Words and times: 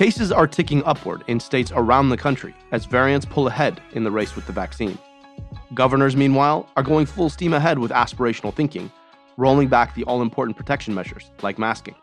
Cases 0.00 0.32
are 0.32 0.46
ticking 0.46 0.82
upward 0.84 1.24
in 1.26 1.38
states 1.38 1.70
around 1.74 2.08
the 2.08 2.16
country 2.16 2.54
as 2.72 2.86
variants 2.86 3.26
pull 3.26 3.48
ahead 3.48 3.82
in 3.92 4.02
the 4.02 4.10
race 4.10 4.34
with 4.34 4.46
the 4.46 4.52
vaccine. 4.52 4.96
Governors, 5.74 6.16
meanwhile, 6.16 6.66
are 6.74 6.82
going 6.82 7.04
full 7.04 7.28
steam 7.28 7.52
ahead 7.52 7.78
with 7.78 7.90
aspirational 7.90 8.54
thinking, 8.54 8.90
rolling 9.36 9.68
back 9.68 9.94
the 9.94 10.04
all 10.04 10.22
important 10.22 10.56
protection 10.56 10.94
measures 10.94 11.30
like 11.42 11.58
masking. 11.58 11.94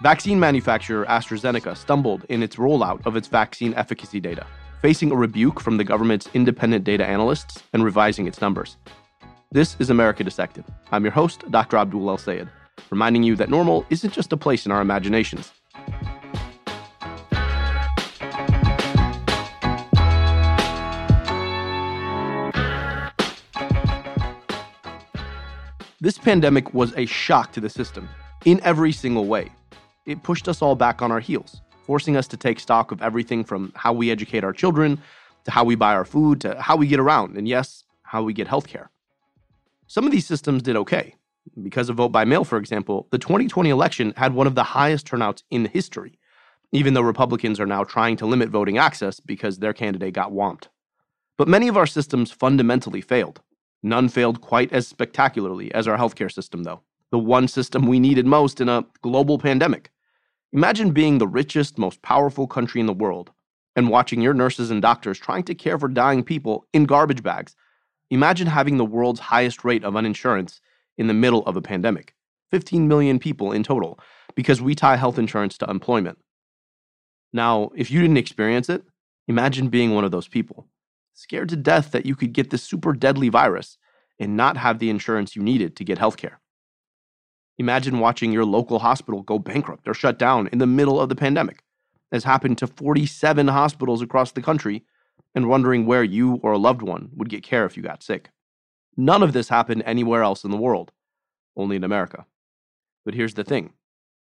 Vaccine 0.00 0.40
manufacturer 0.40 1.04
AstraZeneca 1.04 1.76
stumbled 1.76 2.24
in 2.30 2.42
its 2.42 2.56
rollout 2.56 3.04
of 3.04 3.16
its 3.16 3.28
vaccine 3.28 3.74
efficacy 3.74 4.18
data, 4.18 4.46
facing 4.80 5.12
a 5.12 5.14
rebuke 5.14 5.60
from 5.60 5.76
the 5.76 5.84
government's 5.84 6.30
independent 6.32 6.84
data 6.84 7.04
analysts 7.04 7.62
and 7.74 7.84
revising 7.84 8.26
its 8.26 8.40
numbers. 8.40 8.78
This 9.52 9.76
is 9.78 9.90
America 9.90 10.24
Dissected. 10.24 10.64
I'm 10.90 11.04
your 11.04 11.12
host, 11.12 11.44
Dr. 11.50 11.76
Abdul 11.76 12.08
El 12.08 12.16
Sayed, 12.16 12.48
reminding 12.88 13.24
you 13.24 13.36
that 13.36 13.50
normal 13.50 13.84
isn't 13.90 14.14
just 14.14 14.32
a 14.32 14.38
place 14.38 14.64
in 14.64 14.72
our 14.72 14.80
imaginations. 14.80 15.52
This 26.04 26.18
pandemic 26.18 26.74
was 26.74 26.92
a 26.98 27.06
shock 27.06 27.52
to 27.52 27.62
the 27.62 27.70
system 27.70 28.10
in 28.44 28.60
every 28.62 28.92
single 28.92 29.24
way. 29.24 29.50
It 30.04 30.22
pushed 30.22 30.48
us 30.48 30.60
all 30.60 30.76
back 30.76 31.00
on 31.00 31.10
our 31.10 31.18
heels, 31.18 31.62
forcing 31.86 32.14
us 32.14 32.28
to 32.28 32.36
take 32.36 32.60
stock 32.60 32.92
of 32.92 33.00
everything 33.00 33.42
from 33.42 33.72
how 33.74 33.94
we 33.94 34.10
educate 34.10 34.44
our 34.44 34.52
children, 34.52 35.00
to 35.44 35.50
how 35.50 35.64
we 35.64 35.76
buy 35.76 35.94
our 35.94 36.04
food, 36.04 36.42
to 36.42 36.60
how 36.60 36.76
we 36.76 36.88
get 36.88 37.00
around, 37.00 37.38
and 37.38 37.48
yes, 37.48 37.84
how 38.02 38.22
we 38.22 38.34
get 38.34 38.46
healthcare. 38.46 38.88
Some 39.86 40.04
of 40.04 40.12
these 40.12 40.26
systems 40.26 40.62
did 40.62 40.76
okay. 40.76 41.14
Because 41.62 41.88
of 41.88 41.96
vote 41.96 42.10
by 42.10 42.26
mail, 42.26 42.44
for 42.44 42.58
example, 42.58 43.08
the 43.10 43.16
2020 43.16 43.70
election 43.70 44.12
had 44.18 44.34
one 44.34 44.46
of 44.46 44.54
the 44.54 44.62
highest 44.62 45.06
turnouts 45.06 45.42
in 45.50 45.64
history, 45.64 46.18
even 46.70 46.92
though 46.92 47.00
Republicans 47.00 47.58
are 47.58 47.64
now 47.64 47.82
trying 47.82 48.18
to 48.18 48.26
limit 48.26 48.50
voting 48.50 48.76
access 48.76 49.20
because 49.20 49.56
their 49.56 49.72
candidate 49.72 50.12
got 50.12 50.32
whomped. 50.32 50.68
But 51.38 51.48
many 51.48 51.66
of 51.66 51.78
our 51.78 51.86
systems 51.86 52.30
fundamentally 52.30 53.00
failed. 53.00 53.40
None 53.84 54.08
failed 54.08 54.40
quite 54.40 54.72
as 54.72 54.88
spectacularly 54.88 55.72
as 55.74 55.86
our 55.86 55.98
healthcare 55.98 56.32
system, 56.32 56.62
though, 56.64 56.80
the 57.10 57.18
one 57.18 57.46
system 57.46 57.86
we 57.86 58.00
needed 58.00 58.24
most 58.24 58.62
in 58.62 58.70
a 58.70 58.86
global 59.02 59.38
pandemic. 59.38 59.90
Imagine 60.54 60.92
being 60.92 61.18
the 61.18 61.26
richest, 61.28 61.76
most 61.76 62.00
powerful 62.00 62.46
country 62.46 62.80
in 62.80 62.86
the 62.86 62.94
world 62.94 63.30
and 63.76 63.90
watching 63.90 64.22
your 64.22 64.32
nurses 64.32 64.70
and 64.70 64.80
doctors 64.80 65.18
trying 65.18 65.42
to 65.42 65.54
care 65.54 65.78
for 65.78 65.88
dying 65.88 66.24
people 66.24 66.64
in 66.72 66.84
garbage 66.86 67.22
bags. 67.22 67.54
Imagine 68.08 68.46
having 68.46 68.78
the 68.78 68.86
world's 68.86 69.20
highest 69.20 69.64
rate 69.64 69.84
of 69.84 69.92
uninsurance 69.92 70.60
in 70.96 71.06
the 71.06 71.12
middle 71.12 71.44
of 71.44 71.54
a 71.54 71.62
pandemic 71.62 72.14
15 72.52 72.88
million 72.88 73.18
people 73.18 73.52
in 73.52 73.62
total, 73.62 73.98
because 74.34 74.62
we 74.62 74.74
tie 74.74 74.96
health 74.96 75.18
insurance 75.18 75.58
to 75.58 75.68
employment. 75.68 76.16
Now, 77.34 77.70
if 77.74 77.90
you 77.90 78.00
didn't 78.00 78.16
experience 78.16 78.70
it, 78.70 78.82
imagine 79.28 79.68
being 79.68 79.92
one 79.92 80.04
of 80.04 80.10
those 80.10 80.28
people 80.28 80.68
scared 81.14 81.48
to 81.48 81.56
death 81.56 81.92
that 81.92 82.04
you 82.04 82.14
could 82.14 82.32
get 82.32 82.50
this 82.50 82.62
super 82.62 82.92
deadly 82.92 83.28
virus 83.28 83.78
and 84.18 84.36
not 84.36 84.56
have 84.56 84.78
the 84.78 84.90
insurance 84.90 85.34
you 85.34 85.42
needed 85.42 85.76
to 85.76 85.84
get 85.84 85.98
healthcare. 85.98 86.36
Imagine 87.58 88.00
watching 88.00 88.32
your 88.32 88.44
local 88.44 88.80
hospital 88.80 89.22
go 89.22 89.38
bankrupt 89.38 89.88
or 89.88 89.94
shut 89.94 90.18
down 90.18 90.48
in 90.48 90.58
the 90.58 90.66
middle 90.66 91.00
of 91.00 91.08
the 91.08 91.14
pandemic, 91.14 91.62
as 92.10 92.24
happened 92.24 92.58
to 92.58 92.66
47 92.66 93.48
hospitals 93.48 94.02
across 94.02 94.32
the 94.32 94.42
country, 94.42 94.84
and 95.34 95.48
wondering 95.48 95.86
where 95.86 96.04
you 96.04 96.40
or 96.42 96.52
a 96.52 96.58
loved 96.58 96.82
one 96.82 97.10
would 97.14 97.28
get 97.28 97.42
care 97.42 97.64
if 97.64 97.76
you 97.76 97.82
got 97.82 98.02
sick. 98.02 98.30
None 98.96 99.22
of 99.22 99.32
this 99.32 99.48
happened 99.48 99.82
anywhere 99.86 100.22
else 100.22 100.44
in 100.44 100.50
the 100.50 100.56
world, 100.56 100.92
only 101.56 101.76
in 101.76 101.84
America. 101.84 102.26
But 103.04 103.14
here's 103.14 103.34
the 103.34 103.44
thing 103.44 103.72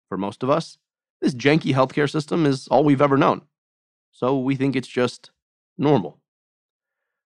for 0.09 0.17
most 0.17 0.43
of 0.43 0.49
us, 0.49 0.77
this 1.21 1.33
janky 1.33 1.73
healthcare 1.73 2.09
system 2.09 2.45
is 2.45 2.67
all 2.67 2.83
we've 2.83 3.01
ever 3.01 3.17
known. 3.17 3.41
So 4.11 4.37
we 4.37 4.55
think 4.55 4.75
it's 4.75 4.87
just 4.87 5.31
normal. 5.77 6.19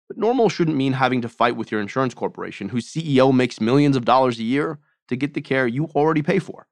But 0.08 0.18
normal 0.18 0.48
shouldn't 0.48 0.76
mean 0.76 0.92
having 0.92 1.22
to 1.22 1.28
fight 1.28 1.56
with 1.56 1.72
your 1.72 1.80
insurance 1.80 2.14
corporation, 2.14 2.68
whose 2.68 2.92
CEO 2.92 3.34
makes 3.34 3.60
millions 3.60 3.96
of 3.96 4.04
dollars 4.04 4.38
a 4.38 4.42
year 4.42 4.78
to 5.08 5.16
get 5.16 5.34
the 5.34 5.40
care 5.40 5.66
you 5.66 5.86
already 5.94 6.22
pay 6.22 6.38
for. 6.38 6.66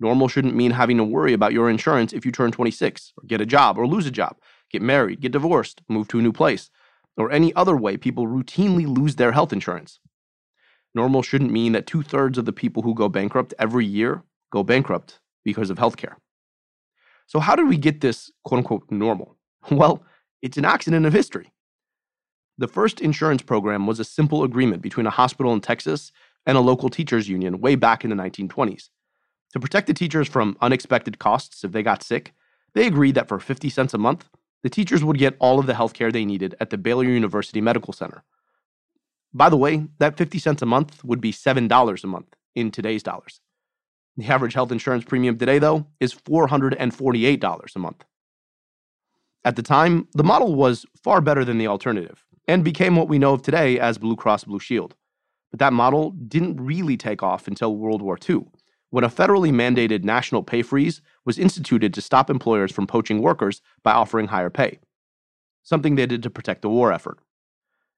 Normal 0.00 0.28
shouldn't 0.28 0.54
mean 0.54 0.70
having 0.70 0.96
to 0.98 1.04
worry 1.04 1.32
about 1.32 1.52
your 1.52 1.68
insurance 1.68 2.12
if 2.12 2.24
you 2.24 2.30
turn 2.30 2.52
26, 2.52 3.12
or 3.16 3.26
get 3.26 3.40
a 3.40 3.46
job, 3.46 3.78
or 3.78 3.86
lose 3.86 4.06
a 4.06 4.12
job, 4.12 4.36
get 4.70 4.80
married, 4.80 5.20
get 5.20 5.32
divorced, 5.32 5.82
move 5.88 6.06
to 6.08 6.20
a 6.20 6.22
new 6.22 6.32
place, 6.32 6.70
or 7.16 7.32
any 7.32 7.52
other 7.54 7.76
way 7.76 7.96
people 7.96 8.26
routinely 8.28 8.86
lose 8.86 9.16
their 9.16 9.32
health 9.32 9.52
insurance. 9.52 9.98
Normal 10.94 11.22
shouldn't 11.22 11.50
mean 11.50 11.72
that 11.72 11.86
two 11.86 12.02
thirds 12.02 12.38
of 12.38 12.44
the 12.44 12.52
people 12.52 12.82
who 12.82 12.94
go 12.94 13.08
bankrupt 13.08 13.54
every 13.58 13.84
year 13.84 14.22
go 14.50 14.62
bankrupt 14.62 15.18
because 15.44 15.68
of 15.70 15.78
healthcare. 15.78 16.14
So, 17.26 17.40
how 17.40 17.56
did 17.56 17.68
we 17.68 17.76
get 17.76 18.00
this 18.00 18.30
quote 18.44 18.58
unquote 18.58 18.90
normal? 18.90 19.36
Well, 19.70 20.02
it's 20.40 20.56
an 20.56 20.64
accident 20.64 21.04
of 21.04 21.12
history. 21.12 21.52
The 22.58 22.68
first 22.68 23.00
insurance 23.00 23.42
program 23.42 23.86
was 23.86 24.00
a 24.00 24.04
simple 24.04 24.42
agreement 24.42 24.82
between 24.82 25.06
a 25.06 25.10
hospital 25.10 25.52
in 25.52 25.60
Texas 25.60 26.10
and 26.44 26.58
a 26.58 26.60
local 26.60 26.88
teachers 26.88 27.28
union 27.28 27.60
way 27.60 27.76
back 27.76 28.02
in 28.02 28.10
the 28.10 28.16
1920s. 28.16 28.90
To 29.52 29.60
protect 29.60 29.86
the 29.86 29.94
teachers 29.94 30.26
from 30.26 30.56
unexpected 30.60 31.20
costs 31.20 31.62
if 31.62 31.70
they 31.70 31.84
got 31.84 32.02
sick, 32.02 32.34
they 32.74 32.88
agreed 32.88 33.14
that 33.14 33.28
for 33.28 33.38
50 33.38 33.70
cents 33.70 33.94
a 33.94 33.98
month, 33.98 34.28
the 34.64 34.68
teachers 34.68 35.04
would 35.04 35.18
get 35.18 35.36
all 35.38 35.60
of 35.60 35.66
the 35.66 35.74
health 35.74 35.94
care 35.94 36.10
they 36.10 36.24
needed 36.24 36.56
at 36.58 36.70
the 36.70 36.78
Baylor 36.78 37.04
University 37.04 37.60
Medical 37.60 37.92
Center. 37.92 38.24
By 39.32 39.48
the 39.48 39.56
way, 39.56 39.86
that 40.00 40.16
50 40.16 40.40
cents 40.40 40.60
a 40.60 40.66
month 40.66 41.04
would 41.04 41.20
be 41.20 41.32
$7 41.32 42.04
a 42.04 42.06
month 42.08 42.34
in 42.56 42.72
today's 42.72 43.04
dollars. 43.04 43.40
The 44.16 44.26
average 44.26 44.54
health 44.54 44.72
insurance 44.72 45.04
premium 45.04 45.38
today, 45.38 45.60
though, 45.60 45.86
is 46.00 46.12
$448 46.12 47.76
a 47.76 47.78
month. 47.78 48.04
At 49.44 49.54
the 49.54 49.62
time, 49.62 50.08
the 50.14 50.24
model 50.24 50.56
was 50.56 50.84
far 51.04 51.20
better 51.20 51.44
than 51.44 51.58
the 51.58 51.68
alternative 51.68 52.24
and 52.48 52.64
became 52.64 52.96
what 52.96 53.08
we 53.08 53.18
know 53.18 53.34
of 53.34 53.42
today 53.42 53.78
as 53.78 53.98
Blue 53.98 54.16
Cross 54.16 54.44
Blue 54.44 54.58
Shield. 54.58 54.96
But 55.50 55.60
that 55.60 55.74
model 55.74 56.10
didn't 56.12 56.56
really 56.56 56.96
take 56.96 57.22
off 57.22 57.46
until 57.46 57.76
World 57.76 58.02
War 58.02 58.18
II, 58.28 58.46
when 58.90 59.04
a 59.04 59.10
federally 59.10 59.52
mandated 59.52 60.02
national 60.02 60.42
pay 60.42 60.62
freeze 60.62 61.02
was 61.26 61.38
instituted 61.38 61.92
to 61.94 62.00
stop 62.00 62.30
employers 62.30 62.72
from 62.72 62.86
poaching 62.86 63.20
workers 63.20 63.60
by 63.82 63.92
offering 63.92 64.28
higher 64.28 64.50
pay, 64.50 64.78
something 65.62 65.94
they 65.94 66.06
did 66.06 66.22
to 66.22 66.30
protect 66.30 66.62
the 66.62 66.70
war 66.70 66.90
effort. 66.90 67.18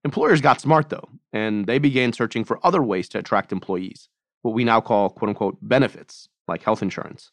Employers 0.04 0.40
got 0.40 0.60
smart, 0.60 0.88
though, 0.88 1.08
and 1.32 1.66
they 1.66 1.78
began 1.78 2.12
searching 2.12 2.44
for 2.44 2.64
other 2.66 2.82
ways 2.82 3.08
to 3.10 3.18
attract 3.18 3.52
employees, 3.52 4.08
what 4.42 4.54
we 4.54 4.64
now 4.64 4.80
call 4.80 5.10
quote 5.10 5.28
unquote 5.28 5.58
benefits, 5.62 6.28
like 6.48 6.62
health 6.62 6.82
insurance. 6.82 7.30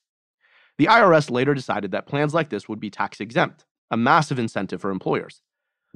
The 0.77 0.85
IRS 0.85 1.31
later 1.31 1.55
decided 1.55 1.91
that 1.91 2.05
plans 2.05 2.35
like 2.35 2.49
this 2.49 2.69
would 2.69 2.79
be 2.79 2.91
tax 2.91 3.19
exempt, 3.19 3.65
a 3.89 3.97
massive 3.97 4.37
incentive 4.37 4.81
for 4.81 4.91
employers. 4.91 5.41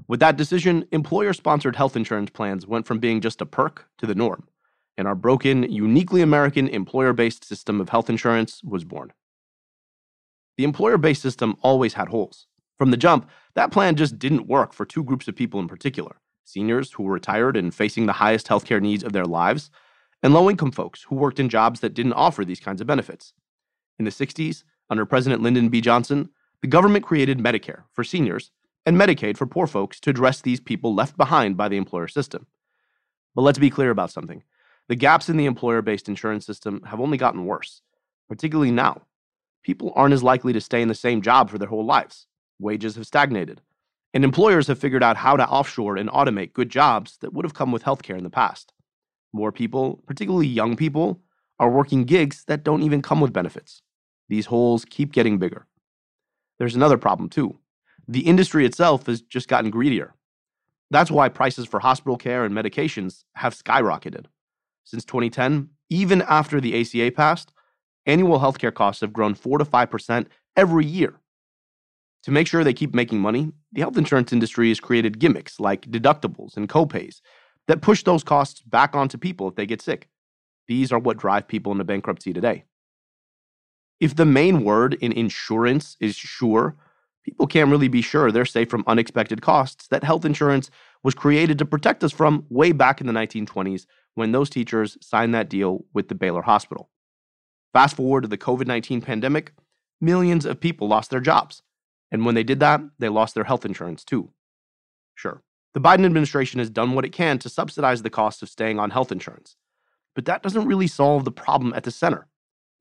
With 0.07 0.19
that 0.19 0.37
decision, 0.37 0.85
employer 0.91 1.33
sponsored 1.33 1.75
health 1.75 1.95
insurance 1.95 2.29
plans 2.29 2.67
went 2.67 2.85
from 2.85 2.99
being 2.99 3.21
just 3.21 3.41
a 3.41 3.45
perk 3.45 3.87
to 3.97 4.05
the 4.05 4.15
norm, 4.15 4.47
and 4.97 5.07
our 5.07 5.15
broken, 5.15 5.63
uniquely 5.63 6.21
American 6.21 6.67
employer 6.67 7.13
based 7.13 7.45
system 7.45 7.79
of 7.79 7.89
health 7.89 8.09
insurance 8.09 8.63
was 8.63 8.83
born. 8.83 9.13
The 10.57 10.63
employer 10.63 10.97
based 10.97 11.21
system 11.21 11.55
always 11.61 11.93
had 11.93 12.09
holes. 12.09 12.47
From 12.77 12.91
the 12.91 12.97
jump, 12.97 13.29
that 13.55 13.71
plan 13.71 13.95
just 13.95 14.19
didn't 14.19 14.47
work 14.47 14.73
for 14.73 14.85
two 14.85 15.03
groups 15.03 15.27
of 15.27 15.35
people 15.35 15.59
in 15.59 15.67
particular 15.67 16.17
seniors 16.43 16.91
who 16.91 17.03
were 17.03 17.13
retired 17.13 17.55
and 17.55 17.73
facing 17.73 18.05
the 18.05 18.13
highest 18.13 18.47
healthcare 18.47 18.81
needs 18.81 19.03
of 19.03 19.13
their 19.13 19.25
lives, 19.25 19.71
and 20.21 20.33
low 20.33 20.49
income 20.49 20.71
folks 20.71 21.03
who 21.03 21.15
worked 21.15 21.39
in 21.39 21.47
jobs 21.47 21.79
that 21.79 21.93
didn't 21.93 22.13
offer 22.13 22.43
these 22.43 22.59
kinds 22.59 22.81
of 22.81 22.87
benefits. 22.87 23.33
In 23.97 24.05
the 24.05 24.11
60s, 24.11 24.63
under 24.89 25.05
President 25.05 25.41
Lyndon 25.41 25.69
B. 25.69 25.79
Johnson, 25.79 26.29
the 26.61 26.67
government 26.67 27.05
created 27.05 27.39
Medicare 27.39 27.83
for 27.93 28.03
seniors 28.03 28.51
and 28.85 28.97
Medicaid 28.97 29.37
for 29.37 29.45
poor 29.45 29.67
folks 29.67 29.99
to 30.01 30.09
address 30.09 30.41
these 30.41 30.59
people 30.59 30.95
left 30.95 31.17
behind 31.17 31.57
by 31.57 31.69
the 31.69 31.77
employer 31.77 32.07
system. 32.07 32.47
But 33.35 33.43
let's 33.43 33.59
be 33.59 33.69
clear 33.69 33.91
about 33.91 34.11
something 34.11 34.43
the 34.87 34.95
gaps 34.95 35.29
in 35.29 35.37
the 35.37 35.45
employer 35.45 35.81
based 35.81 36.09
insurance 36.09 36.45
system 36.45 36.81
have 36.85 36.99
only 36.99 37.17
gotten 37.17 37.45
worse, 37.45 37.81
particularly 38.27 38.71
now. 38.71 39.03
People 39.63 39.93
aren't 39.95 40.13
as 40.13 40.23
likely 40.23 40.53
to 40.53 40.59
stay 40.59 40.81
in 40.81 40.87
the 40.87 40.95
same 40.95 41.21
job 41.21 41.49
for 41.49 41.57
their 41.57 41.69
whole 41.69 41.85
lives. 41.85 42.27
Wages 42.59 42.95
have 42.95 43.05
stagnated. 43.07 43.61
And 44.13 44.25
employers 44.25 44.67
have 44.67 44.79
figured 44.79 45.03
out 45.03 45.15
how 45.15 45.37
to 45.37 45.47
offshore 45.47 45.95
and 45.95 46.09
automate 46.09 46.51
good 46.51 46.69
jobs 46.69 47.17
that 47.21 47.31
would 47.31 47.45
have 47.45 47.53
come 47.53 47.71
with 47.71 47.83
healthcare 47.83 48.17
in 48.17 48.23
the 48.23 48.29
past. 48.29 48.73
More 49.31 49.51
people, 49.51 50.03
particularly 50.07 50.47
young 50.47 50.75
people, 50.75 51.21
are 51.59 51.69
working 51.69 52.03
gigs 52.03 52.43
that 52.47 52.63
don't 52.63 52.81
even 52.81 53.01
come 53.01 53.21
with 53.21 53.31
benefits. 53.31 53.83
These 54.27 54.47
holes 54.47 54.83
keep 54.83 55.13
getting 55.13 55.37
bigger. 55.37 55.67
There's 56.57 56.75
another 56.75 56.97
problem, 56.97 57.29
too 57.29 57.57
the 58.07 58.21
industry 58.21 58.65
itself 58.65 59.05
has 59.05 59.21
just 59.21 59.47
gotten 59.47 59.69
greedier. 59.71 60.13
That's 60.89 61.11
why 61.11 61.29
prices 61.29 61.65
for 61.65 61.79
hospital 61.79 62.17
care 62.17 62.43
and 62.43 62.53
medications 62.53 63.23
have 63.35 63.55
skyrocketed. 63.55 64.25
Since 64.83 65.05
2010, 65.05 65.69
even 65.89 66.21
after 66.23 66.59
the 66.59 66.79
ACA 66.79 67.11
passed, 67.11 67.53
annual 68.05 68.39
healthcare 68.39 68.73
costs 68.73 69.01
have 69.01 69.13
grown 69.13 69.33
4 69.33 69.59
to 69.59 69.65
5% 69.65 70.27
every 70.55 70.85
year. 70.85 71.19
To 72.23 72.31
make 72.31 72.47
sure 72.47 72.63
they 72.63 72.73
keep 72.73 72.93
making 72.93 73.19
money, 73.19 73.51
the 73.71 73.81
health 73.81 73.97
insurance 73.97 74.33
industry 74.33 74.69
has 74.69 74.79
created 74.79 75.19
gimmicks 75.19 75.59
like 75.59 75.89
deductibles 75.89 76.57
and 76.57 76.69
copays 76.69 77.21
that 77.67 77.81
push 77.81 78.03
those 78.03 78.23
costs 78.23 78.61
back 78.61 78.95
onto 78.95 79.17
people 79.17 79.47
if 79.47 79.55
they 79.55 79.65
get 79.65 79.81
sick. 79.81 80.09
These 80.67 80.91
are 80.91 80.99
what 80.99 81.17
drive 81.17 81.47
people 81.47 81.71
into 81.71 81.83
bankruptcy 81.83 82.33
today. 82.33 82.65
If 83.99 84.15
the 84.15 84.25
main 84.25 84.63
word 84.63 84.95
in 84.95 85.11
insurance 85.11 85.95
is 85.99 86.15
sure, 86.15 86.75
people 87.23 87.47
can't 87.47 87.69
really 87.69 87.87
be 87.87 88.01
sure 88.01 88.31
they're 88.31 88.45
safe 88.45 88.69
from 88.69 88.83
unexpected 88.87 89.41
costs 89.41 89.87
that 89.87 90.03
health 90.03 90.25
insurance 90.25 90.69
was 91.03 91.13
created 91.13 91.57
to 91.59 91.65
protect 91.65 92.03
us 92.03 92.11
from 92.11 92.45
way 92.49 92.71
back 92.71 93.01
in 93.01 93.07
the 93.07 93.13
1920s 93.13 93.85
when 94.15 94.31
those 94.31 94.49
teachers 94.49 94.97
signed 95.01 95.33
that 95.33 95.49
deal 95.49 95.85
with 95.93 96.07
the 96.07 96.15
Baylor 96.15 96.41
Hospital. 96.41 96.89
Fast 97.73 97.95
forward 97.95 98.21
to 98.21 98.27
the 98.27 98.37
COVID 98.37 98.67
19 98.67 99.01
pandemic, 99.01 99.53
millions 99.99 100.45
of 100.45 100.59
people 100.59 100.87
lost 100.87 101.09
their 101.09 101.19
jobs. 101.19 101.61
And 102.11 102.25
when 102.25 102.35
they 102.35 102.43
did 102.43 102.59
that, 102.59 102.81
they 102.99 103.07
lost 103.07 103.35
their 103.35 103.45
health 103.45 103.65
insurance 103.65 104.03
too. 104.03 104.31
Sure, 105.15 105.41
the 105.73 105.79
Biden 105.79 106.05
administration 106.05 106.59
has 106.59 106.69
done 106.69 106.93
what 106.93 107.05
it 107.05 107.13
can 107.13 107.39
to 107.39 107.49
subsidize 107.49 108.01
the 108.01 108.09
cost 108.09 108.41
of 108.41 108.49
staying 108.49 108.79
on 108.79 108.89
health 108.89 109.11
insurance. 109.11 109.55
But 110.13 110.25
that 110.25 110.43
doesn't 110.43 110.65
really 110.65 110.87
solve 110.87 111.23
the 111.23 111.31
problem 111.31 111.73
at 111.73 111.83
the 111.83 111.91
center 111.91 112.27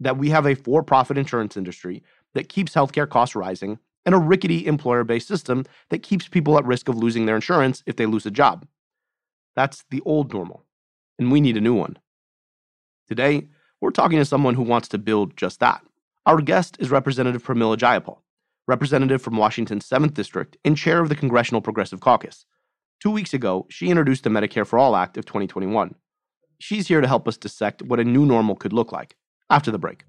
that 0.00 0.16
we 0.16 0.30
have 0.30 0.46
a 0.46 0.54
for 0.54 0.82
profit 0.82 1.18
insurance 1.18 1.56
industry 1.56 2.02
that 2.34 2.48
keeps 2.48 2.74
healthcare 2.74 3.08
costs 3.08 3.36
rising 3.36 3.78
and 4.06 4.14
a 4.14 4.18
rickety 4.18 4.66
employer 4.66 5.04
based 5.04 5.28
system 5.28 5.64
that 5.90 6.02
keeps 6.02 6.28
people 6.28 6.58
at 6.58 6.64
risk 6.64 6.88
of 6.88 6.96
losing 6.96 7.26
their 7.26 7.36
insurance 7.36 7.82
if 7.86 7.96
they 7.96 8.06
lose 8.06 8.26
a 8.26 8.30
job. 8.30 8.66
That's 9.56 9.84
the 9.90 10.00
old 10.04 10.32
normal, 10.32 10.64
and 11.18 11.30
we 11.30 11.40
need 11.40 11.56
a 11.56 11.60
new 11.60 11.74
one. 11.74 11.98
Today, 13.08 13.48
we're 13.80 13.90
talking 13.90 14.18
to 14.18 14.24
someone 14.24 14.54
who 14.54 14.62
wants 14.62 14.88
to 14.88 14.98
build 14.98 15.36
just 15.36 15.60
that. 15.60 15.82
Our 16.26 16.40
guest 16.40 16.76
is 16.80 16.90
Representative 16.90 17.42
Pramila 17.42 17.76
Jayapal, 17.76 18.18
representative 18.68 19.22
from 19.22 19.36
Washington's 19.36 19.88
7th 19.88 20.14
District 20.14 20.56
and 20.64 20.76
chair 20.76 21.00
of 21.00 21.08
the 21.08 21.16
Congressional 21.16 21.60
Progressive 21.60 22.00
Caucus. 22.00 22.46
Two 23.00 23.10
weeks 23.10 23.32
ago, 23.32 23.66
she 23.70 23.88
introduced 23.88 24.24
the 24.24 24.30
Medicare 24.30 24.66
for 24.66 24.78
All 24.78 24.94
Act 24.94 25.16
of 25.16 25.24
2021. 25.24 25.94
She's 26.58 26.88
here 26.88 27.00
to 27.00 27.08
help 27.08 27.26
us 27.26 27.38
dissect 27.38 27.82
what 27.82 27.98
a 27.98 28.04
new 28.04 28.26
normal 28.26 28.54
could 28.54 28.74
look 28.74 28.92
like 28.92 29.16
after 29.48 29.70
the 29.70 29.78
break. 29.78 30.04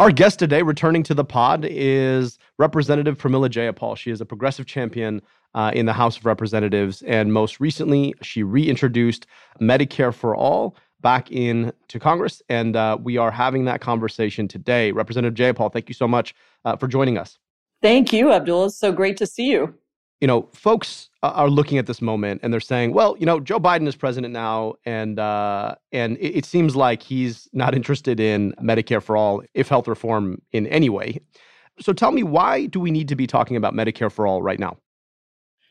Our 0.00 0.10
guest 0.10 0.38
today, 0.38 0.62
returning 0.62 1.02
to 1.02 1.12
the 1.12 1.26
pod, 1.26 1.66
is 1.68 2.38
Representative 2.56 3.18
Pramila 3.18 3.50
Jayapal. 3.50 3.98
She 3.98 4.10
is 4.10 4.22
a 4.22 4.24
progressive 4.24 4.64
champion 4.64 5.20
uh, 5.54 5.72
in 5.74 5.84
the 5.84 5.92
House 5.92 6.16
of 6.16 6.24
Representatives, 6.24 7.02
and 7.02 7.34
most 7.34 7.60
recently, 7.60 8.14
she 8.22 8.42
reintroduced 8.42 9.26
Medicare 9.60 10.14
for 10.14 10.34
All 10.34 10.74
back 11.02 11.30
in 11.30 11.70
to 11.88 12.00
Congress, 12.00 12.40
and 12.48 12.76
uh, 12.76 12.96
we 12.98 13.18
are 13.18 13.30
having 13.30 13.66
that 13.66 13.82
conversation 13.82 14.48
today. 14.48 14.90
Representative 14.90 15.34
Jayapal, 15.36 15.70
thank 15.70 15.90
you 15.90 15.94
so 15.94 16.08
much 16.08 16.34
uh, 16.64 16.76
for 16.76 16.88
joining 16.88 17.18
us. 17.18 17.38
Thank 17.82 18.10
you, 18.10 18.32
Abdul. 18.32 18.64
It's 18.64 18.78
so 18.78 18.92
great 18.92 19.18
to 19.18 19.26
see 19.26 19.50
you 19.50 19.74
you 20.20 20.26
know, 20.26 20.48
folks 20.52 21.08
are 21.22 21.48
looking 21.48 21.78
at 21.78 21.86
this 21.86 22.02
moment 22.02 22.40
and 22.42 22.52
they're 22.52 22.60
saying, 22.60 22.92
well, 22.92 23.16
you 23.18 23.24
know, 23.24 23.40
Joe 23.40 23.58
Biden 23.58 23.88
is 23.88 23.96
president 23.96 24.32
now, 24.32 24.74
and 24.84 25.18
uh, 25.18 25.76
and 25.92 26.18
it, 26.18 26.38
it, 26.38 26.44
seems 26.44 26.76
like 26.76 27.02
he's 27.02 27.48
not 27.52 27.74
interested 27.74 28.20
in 28.20 28.52
Medicare 28.62 29.02
for 29.02 29.16
all, 29.16 29.42
if 29.54 29.68
health 29.68 29.88
reform 29.88 30.40
in 30.52 30.66
any 30.66 30.90
way. 30.90 31.20
So 31.80 31.94
tell 31.94 32.12
me, 32.12 32.22
why 32.22 32.66
do 32.66 32.80
we 32.80 32.90
need 32.90 33.08
to 33.08 33.16
be 33.16 33.26
talking 33.26 33.56
about 33.56 33.72
Medicare 33.72 34.12
for 34.12 34.26
all 34.26 34.42
right 34.42 34.58
now? 34.58 34.76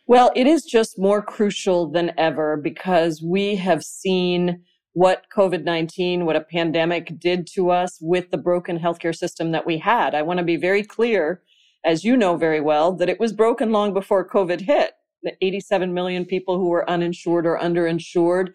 Well, 0.07 0.31
it 0.35 0.47
is 0.47 0.63
just 0.63 0.97
more 0.97 1.21
crucial 1.21 1.91
than 1.91 2.11
ever 2.17 2.57
because 2.57 3.21
we 3.21 3.55
have 3.57 3.83
seen 3.83 4.63
what 4.93 5.25
COVID 5.31 5.63
19, 5.63 6.25
what 6.25 6.35
a 6.35 6.41
pandemic 6.41 7.19
did 7.19 7.45
to 7.53 7.69
us 7.69 7.99
with 8.01 8.31
the 8.31 8.37
broken 8.37 8.79
healthcare 8.79 9.15
system 9.15 9.51
that 9.51 9.67
we 9.67 9.77
had. 9.77 10.15
I 10.15 10.23
want 10.23 10.39
to 10.39 10.43
be 10.43 10.57
very 10.57 10.81
clear 10.83 11.43
as 11.85 12.03
you 12.03 12.17
know 12.17 12.35
very 12.35 12.61
well, 12.61 12.93
that 12.93 13.09
it 13.09 13.19
was 13.19 13.33
broken 13.33 13.71
long 13.71 13.93
before 13.93 14.27
COVID 14.27 14.61
hit. 14.61 14.93
The 15.23 15.33
87 15.41 15.93
million 15.93 16.25
people 16.25 16.57
who 16.57 16.69
were 16.69 16.89
uninsured 16.89 17.45
or 17.45 17.57
underinsured. 17.57 18.53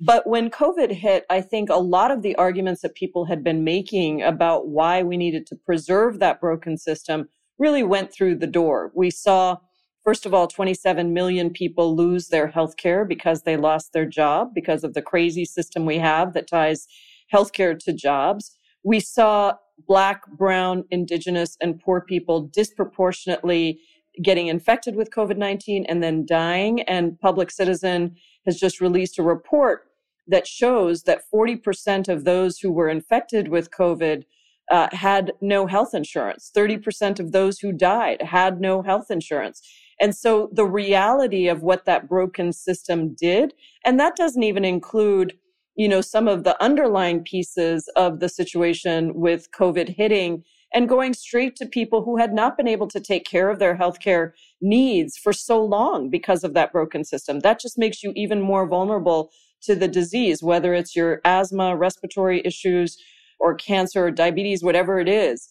But 0.00 0.26
when 0.26 0.50
COVID 0.50 0.90
hit, 0.92 1.24
I 1.30 1.40
think 1.40 1.70
a 1.70 1.76
lot 1.76 2.10
of 2.10 2.22
the 2.22 2.36
arguments 2.36 2.82
that 2.82 2.94
people 2.94 3.24
had 3.26 3.42
been 3.44 3.64
making 3.64 4.22
about 4.22 4.68
why 4.68 5.02
we 5.02 5.16
needed 5.16 5.46
to 5.46 5.56
preserve 5.56 6.18
that 6.18 6.40
broken 6.40 6.76
system 6.76 7.28
really 7.58 7.82
went 7.82 8.12
through 8.12 8.36
the 8.36 8.46
door. 8.46 8.90
We 8.94 9.10
saw, 9.10 9.58
first 10.04 10.26
of 10.26 10.34
all, 10.34 10.48
27 10.48 11.12
million 11.12 11.50
people 11.50 11.94
lose 11.94 12.28
their 12.28 12.48
health 12.48 12.76
care 12.76 13.04
because 13.04 13.42
they 13.42 13.56
lost 13.56 13.92
their 13.92 14.06
job 14.06 14.48
because 14.54 14.82
of 14.84 14.94
the 14.94 15.02
crazy 15.02 15.44
system 15.44 15.86
we 15.86 15.98
have 15.98 16.34
that 16.34 16.48
ties 16.48 16.86
healthcare 17.32 17.78
to 17.78 17.92
jobs. 17.92 18.58
We 18.82 19.00
saw 19.00 19.54
Black, 19.86 20.26
Brown, 20.32 20.84
Indigenous, 20.90 21.56
and 21.60 21.80
poor 21.80 22.00
people 22.00 22.42
disproportionately 22.42 23.80
getting 24.22 24.46
infected 24.46 24.94
with 24.94 25.10
COVID 25.10 25.36
19 25.36 25.86
and 25.88 26.02
then 26.02 26.24
dying. 26.26 26.82
And 26.82 27.18
Public 27.20 27.50
Citizen 27.50 28.16
has 28.46 28.58
just 28.58 28.80
released 28.80 29.18
a 29.18 29.22
report 29.22 29.86
that 30.26 30.46
shows 30.46 31.02
that 31.02 31.22
40% 31.32 32.08
of 32.08 32.24
those 32.24 32.58
who 32.58 32.72
were 32.72 32.88
infected 32.88 33.48
with 33.48 33.70
COVID 33.70 34.24
uh, 34.70 34.88
had 34.92 35.32
no 35.40 35.66
health 35.66 35.94
insurance. 35.94 36.50
30% 36.56 37.20
of 37.20 37.32
those 37.32 37.58
who 37.58 37.72
died 37.72 38.22
had 38.22 38.60
no 38.60 38.82
health 38.82 39.10
insurance. 39.10 39.60
And 40.00 40.16
so 40.16 40.48
the 40.52 40.64
reality 40.64 41.48
of 41.48 41.62
what 41.62 41.84
that 41.84 42.08
broken 42.08 42.52
system 42.52 43.14
did, 43.14 43.52
and 43.84 44.00
that 44.00 44.16
doesn't 44.16 44.42
even 44.42 44.64
include 44.64 45.34
you 45.76 45.88
know, 45.88 46.00
some 46.00 46.28
of 46.28 46.44
the 46.44 46.60
underlying 46.62 47.22
pieces 47.22 47.88
of 47.96 48.20
the 48.20 48.28
situation 48.28 49.14
with 49.14 49.50
COVID 49.50 49.96
hitting 49.96 50.44
and 50.72 50.88
going 50.88 51.14
straight 51.14 51.54
to 51.56 51.66
people 51.66 52.04
who 52.04 52.16
had 52.16 52.32
not 52.32 52.56
been 52.56 52.66
able 52.66 52.88
to 52.88 53.00
take 53.00 53.24
care 53.24 53.48
of 53.48 53.58
their 53.58 53.76
healthcare 53.76 54.32
needs 54.60 55.16
for 55.16 55.32
so 55.32 55.64
long 55.64 56.10
because 56.10 56.42
of 56.42 56.54
that 56.54 56.72
broken 56.72 57.04
system. 57.04 57.40
That 57.40 57.60
just 57.60 57.78
makes 57.78 58.02
you 58.02 58.12
even 58.16 58.40
more 58.40 58.66
vulnerable 58.66 59.30
to 59.62 59.74
the 59.74 59.88
disease, 59.88 60.42
whether 60.42 60.74
it's 60.74 60.96
your 60.96 61.20
asthma, 61.24 61.76
respiratory 61.76 62.42
issues, 62.44 62.98
or 63.38 63.54
cancer, 63.54 64.06
or 64.06 64.10
diabetes, 64.10 64.62
whatever 64.62 64.98
it 64.98 65.08
is. 65.08 65.48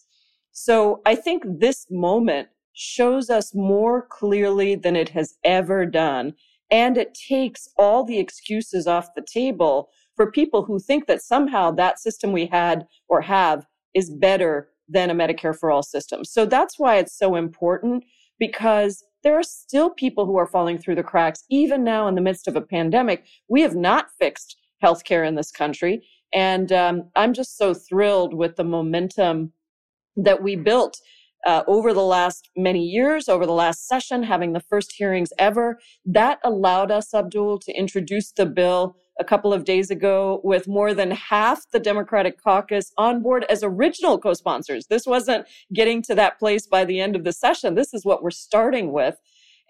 So 0.52 1.00
I 1.04 1.14
think 1.14 1.42
this 1.46 1.86
moment 1.90 2.48
shows 2.74 3.30
us 3.30 3.54
more 3.54 4.06
clearly 4.06 4.74
than 4.74 4.94
it 4.94 5.08
has 5.10 5.34
ever 5.44 5.86
done. 5.86 6.34
And 6.70 6.96
it 6.96 7.14
takes 7.14 7.68
all 7.76 8.04
the 8.04 8.18
excuses 8.18 8.86
off 8.86 9.14
the 9.14 9.22
table 9.22 9.90
for 10.16 10.30
people 10.30 10.64
who 10.64 10.78
think 10.78 11.06
that 11.06 11.22
somehow 11.22 11.70
that 11.72 11.98
system 11.98 12.32
we 12.32 12.46
had 12.46 12.86
or 13.08 13.20
have 13.20 13.66
is 13.94 14.10
better 14.10 14.68
than 14.88 15.10
a 15.10 15.14
Medicare 15.14 15.56
for 15.56 15.70
all 15.70 15.82
system. 15.82 16.24
So 16.24 16.44
that's 16.46 16.78
why 16.78 16.96
it's 16.96 17.16
so 17.16 17.34
important 17.36 18.04
because 18.38 19.04
there 19.22 19.38
are 19.38 19.42
still 19.42 19.90
people 19.90 20.26
who 20.26 20.36
are 20.36 20.46
falling 20.46 20.78
through 20.78 20.96
the 20.96 21.02
cracks, 21.02 21.44
even 21.50 21.82
now 21.82 22.06
in 22.08 22.14
the 22.14 22.20
midst 22.20 22.46
of 22.46 22.56
a 22.56 22.60
pandemic. 22.60 23.24
We 23.48 23.62
have 23.62 23.74
not 23.74 24.08
fixed 24.18 24.56
healthcare 24.82 25.26
in 25.26 25.34
this 25.34 25.50
country. 25.50 26.06
And 26.32 26.70
um, 26.72 27.10
I'm 27.16 27.32
just 27.32 27.56
so 27.56 27.72
thrilled 27.72 28.34
with 28.34 28.56
the 28.56 28.64
momentum 28.64 29.52
that 30.16 30.42
we 30.42 30.56
built 30.56 31.00
uh, 31.46 31.62
over 31.66 31.92
the 31.92 32.02
last 32.02 32.50
many 32.56 32.84
years, 32.84 33.28
over 33.28 33.46
the 33.46 33.52
last 33.52 33.86
session, 33.86 34.22
having 34.22 34.52
the 34.52 34.60
first 34.60 34.92
hearings 34.92 35.32
ever. 35.38 35.78
That 36.04 36.38
allowed 36.44 36.90
us, 36.90 37.14
Abdul, 37.14 37.58
to 37.60 37.72
introduce 37.72 38.32
the 38.32 38.46
bill 38.46 38.96
a 39.20 39.24
couple 39.24 39.52
of 39.52 39.64
days 39.64 39.90
ago 39.90 40.40
with 40.42 40.66
more 40.66 40.92
than 40.92 41.10
half 41.12 41.70
the 41.70 41.78
Democratic 41.78 42.42
caucus 42.42 42.92
on 42.98 43.22
board 43.22 43.44
as 43.48 43.62
original 43.62 44.18
co 44.18 44.34
sponsors. 44.34 44.86
This 44.86 45.06
wasn't 45.06 45.46
getting 45.72 46.02
to 46.02 46.14
that 46.14 46.38
place 46.38 46.66
by 46.66 46.84
the 46.84 47.00
end 47.00 47.14
of 47.14 47.24
the 47.24 47.32
session. 47.32 47.74
This 47.74 47.94
is 47.94 48.04
what 48.04 48.22
we're 48.22 48.30
starting 48.30 48.92
with. 48.92 49.16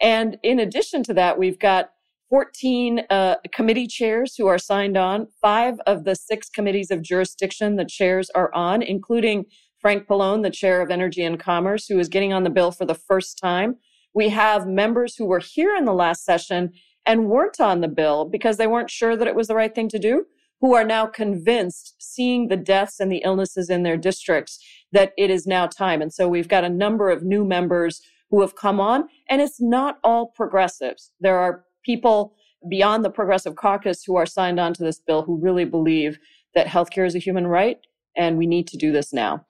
And 0.00 0.38
in 0.42 0.58
addition 0.58 1.02
to 1.04 1.14
that, 1.14 1.38
we've 1.38 1.58
got 1.58 1.90
14 2.30 3.02
uh, 3.10 3.36
committee 3.52 3.86
chairs 3.86 4.34
who 4.36 4.46
are 4.46 4.58
signed 4.58 4.96
on. 4.96 5.28
Five 5.40 5.78
of 5.86 6.04
the 6.04 6.14
six 6.14 6.48
committees 6.48 6.90
of 6.90 7.02
jurisdiction 7.02 7.76
the 7.76 7.84
chairs 7.84 8.30
are 8.30 8.52
on, 8.54 8.82
including 8.82 9.44
Frank 9.84 10.06
Pallone, 10.06 10.42
the 10.42 10.48
chair 10.48 10.80
of 10.80 10.90
Energy 10.90 11.22
and 11.22 11.38
Commerce, 11.38 11.86
who 11.86 11.98
is 11.98 12.08
getting 12.08 12.32
on 12.32 12.42
the 12.42 12.48
bill 12.48 12.72
for 12.72 12.86
the 12.86 12.94
first 12.94 13.36
time. 13.36 13.76
We 14.14 14.30
have 14.30 14.66
members 14.66 15.14
who 15.14 15.26
were 15.26 15.40
here 15.40 15.76
in 15.76 15.84
the 15.84 15.92
last 15.92 16.24
session 16.24 16.72
and 17.04 17.28
weren't 17.28 17.60
on 17.60 17.82
the 17.82 17.88
bill 17.88 18.24
because 18.24 18.56
they 18.56 18.66
weren't 18.66 18.88
sure 18.88 19.14
that 19.14 19.28
it 19.28 19.34
was 19.34 19.46
the 19.46 19.54
right 19.54 19.74
thing 19.74 19.90
to 19.90 19.98
do, 19.98 20.24
who 20.62 20.74
are 20.74 20.84
now 20.84 21.04
convinced, 21.04 21.96
seeing 21.98 22.48
the 22.48 22.56
deaths 22.56 22.98
and 22.98 23.12
the 23.12 23.20
illnesses 23.26 23.68
in 23.68 23.82
their 23.82 23.98
districts, 23.98 24.58
that 24.92 25.12
it 25.18 25.28
is 25.28 25.46
now 25.46 25.66
time. 25.66 26.00
And 26.00 26.14
so 26.14 26.28
we've 26.28 26.48
got 26.48 26.64
a 26.64 26.70
number 26.70 27.10
of 27.10 27.22
new 27.22 27.44
members 27.44 28.00
who 28.30 28.40
have 28.40 28.56
come 28.56 28.80
on, 28.80 29.06
and 29.28 29.42
it's 29.42 29.60
not 29.60 29.98
all 30.02 30.28
progressives. 30.28 31.10
There 31.20 31.38
are 31.38 31.62
people 31.84 32.36
beyond 32.70 33.04
the 33.04 33.10
Progressive 33.10 33.56
Caucus 33.56 34.02
who 34.02 34.16
are 34.16 34.24
signed 34.24 34.58
on 34.58 34.72
to 34.72 34.82
this 34.82 34.98
bill 34.98 35.24
who 35.24 35.36
really 35.36 35.66
believe 35.66 36.18
that 36.54 36.68
healthcare 36.68 37.06
is 37.06 37.14
a 37.14 37.18
human 37.18 37.46
right 37.46 37.80
and 38.16 38.38
we 38.38 38.46
need 38.46 38.66
to 38.68 38.76
do 38.76 38.92
this 38.92 39.12
now. 39.12 39.44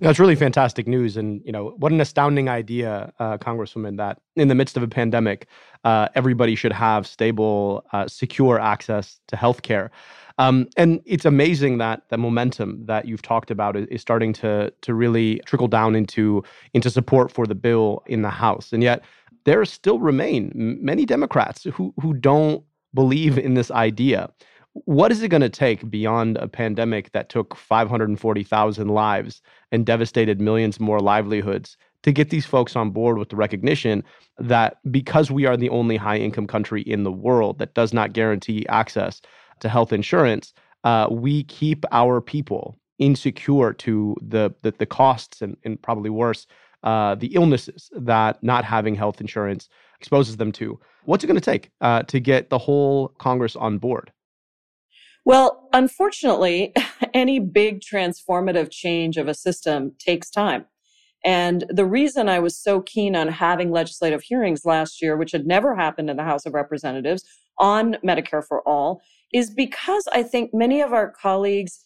That's 0.00 0.18
really 0.18 0.34
fantastic 0.34 0.88
news, 0.88 1.16
and 1.16 1.42
you 1.44 1.52
know 1.52 1.74
what 1.76 1.92
an 1.92 2.00
astounding 2.00 2.48
idea, 2.48 3.12
uh, 3.18 3.36
Congresswoman. 3.38 3.98
That 3.98 4.18
in 4.34 4.48
the 4.48 4.54
midst 4.54 4.76
of 4.76 4.82
a 4.82 4.88
pandemic, 4.88 5.46
uh, 5.84 6.08
everybody 6.14 6.54
should 6.54 6.72
have 6.72 7.06
stable, 7.06 7.84
uh, 7.92 8.08
secure 8.08 8.58
access 8.58 9.20
to 9.28 9.36
healthcare. 9.36 9.90
Um, 10.38 10.68
and 10.78 11.02
it's 11.04 11.26
amazing 11.26 11.78
that 11.78 12.08
the 12.08 12.16
momentum 12.16 12.86
that 12.86 13.04
you've 13.04 13.20
talked 13.20 13.50
about 13.50 13.76
is, 13.76 13.86
is, 13.88 14.00
starting 14.00 14.32
to 14.34 14.72
to 14.80 14.94
really 14.94 15.40
trickle 15.44 15.68
down 15.68 15.94
into 15.94 16.42
into 16.72 16.88
support 16.88 17.30
for 17.30 17.46
the 17.46 17.54
bill 17.54 18.02
in 18.06 18.22
the 18.22 18.30
House. 18.30 18.72
And 18.72 18.82
yet, 18.82 19.04
there 19.44 19.62
still 19.66 19.98
remain 19.98 20.50
many 20.54 21.04
Democrats 21.04 21.64
who 21.64 21.92
who 22.00 22.14
don't 22.14 22.64
believe 22.94 23.38
in 23.38 23.54
this 23.54 23.70
idea. 23.70 24.30
What 24.72 25.10
is 25.10 25.22
it 25.22 25.28
going 25.28 25.40
to 25.40 25.48
take 25.48 25.90
beyond 25.90 26.36
a 26.36 26.46
pandemic 26.46 27.10
that 27.12 27.28
took 27.28 27.56
540,000 27.56 28.88
lives 28.88 29.42
and 29.72 29.84
devastated 29.84 30.40
millions 30.40 30.78
more 30.78 31.00
livelihoods 31.00 31.76
to 32.02 32.12
get 32.12 32.30
these 32.30 32.46
folks 32.46 32.76
on 32.76 32.90
board 32.90 33.18
with 33.18 33.28
the 33.28 33.36
recognition 33.36 34.04
that 34.38 34.78
because 34.90 35.30
we 35.30 35.44
are 35.44 35.56
the 35.56 35.68
only 35.70 35.96
high 35.96 36.16
income 36.16 36.46
country 36.46 36.82
in 36.82 37.02
the 37.02 37.12
world 37.12 37.58
that 37.58 37.74
does 37.74 37.92
not 37.92 38.12
guarantee 38.12 38.66
access 38.68 39.20
to 39.58 39.68
health 39.68 39.92
insurance, 39.92 40.54
uh, 40.84 41.08
we 41.10 41.44
keep 41.44 41.84
our 41.92 42.20
people 42.20 42.78
insecure 42.98 43.72
to 43.72 44.16
the, 44.22 44.54
the, 44.62 44.72
the 44.78 44.86
costs 44.86 45.42
and, 45.42 45.56
and 45.64 45.80
probably 45.82 46.10
worse, 46.10 46.46
uh, 46.84 47.14
the 47.16 47.34
illnesses 47.34 47.90
that 47.92 48.42
not 48.42 48.64
having 48.64 48.94
health 48.94 49.20
insurance 49.20 49.68
exposes 50.00 50.36
them 50.36 50.52
to. 50.52 50.78
What's 51.04 51.24
it 51.24 51.26
going 51.26 51.40
to 51.40 51.44
take 51.44 51.70
uh, 51.80 52.04
to 52.04 52.20
get 52.20 52.50
the 52.50 52.58
whole 52.58 53.08
Congress 53.18 53.56
on 53.56 53.78
board? 53.78 54.12
Well, 55.24 55.68
unfortunately, 55.72 56.74
any 57.14 57.38
big 57.38 57.80
transformative 57.80 58.70
change 58.70 59.16
of 59.16 59.28
a 59.28 59.34
system 59.34 59.92
takes 59.98 60.30
time. 60.30 60.66
And 61.24 61.64
the 61.68 61.84
reason 61.84 62.28
I 62.28 62.38
was 62.38 62.56
so 62.56 62.80
keen 62.80 63.14
on 63.14 63.28
having 63.28 63.70
legislative 63.70 64.22
hearings 64.22 64.64
last 64.64 65.02
year, 65.02 65.16
which 65.16 65.32
had 65.32 65.46
never 65.46 65.76
happened 65.76 66.08
in 66.08 66.16
the 66.16 66.24
House 66.24 66.46
of 66.46 66.54
Representatives 66.54 67.24
on 67.58 67.96
Medicare 68.04 68.44
for 68.46 68.66
All, 68.66 69.02
is 69.32 69.50
because 69.50 70.08
I 70.12 70.22
think 70.22 70.54
many 70.54 70.80
of 70.80 70.92
our 70.92 71.10
colleagues 71.10 71.84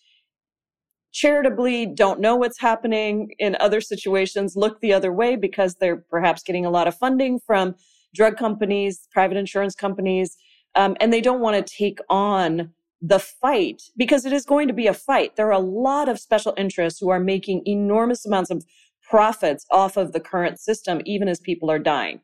charitably 1.13 1.87
don't 1.87 2.21
know 2.21 2.37
what's 2.37 2.61
happening 2.61 3.31
in 3.39 3.57
other 3.61 3.81
situations, 3.81 4.57
look 4.57 4.81
the 4.81 4.93
other 4.93 5.13
way 5.13 5.37
because 5.37 5.77
they're 5.77 6.05
perhaps 6.11 6.43
getting 6.43 6.67
a 6.67 6.71
lot 6.71 6.89
of 6.89 6.97
funding 6.97 7.41
from 7.47 7.75
drug 8.15 8.37
companies, 8.37 9.09
private 9.13 9.37
insurance 9.37 9.75
companies, 9.75 10.37
um, 10.77 10.97
and 11.01 11.13
they 11.13 11.21
don't 11.21 11.41
want 11.41 11.55
to 11.57 11.77
take 11.77 11.99
on 12.09 12.73
the 13.07 13.19
fight 13.19 13.83
because 13.99 14.25
it 14.25 14.33
is 14.33 14.47
going 14.47 14.67
to 14.67 14.73
be 14.73 14.87
a 14.87 14.95
fight. 14.95 15.37
There 15.37 15.49
are 15.49 15.53
a 15.53 15.59
lot 15.59 16.09
of 16.09 16.19
special 16.19 16.55
interests 16.57 16.99
who 16.99 17.11
are 17.11 17.21
making 17.21 17.63
enormous 17.67 18.25
amounts 18.25 18.51
of 18.51 18.65
profits 19.03 19.67
off 19.71 19.99
of 19.99 20.13
the 20.13 20.21
current 20.21 20.59
system, 20.59 21.03
even 21.05 21.29
as 21.29 21.39
people 21.39 21.71
are 21.71 21.79
dying. 21.79 22.23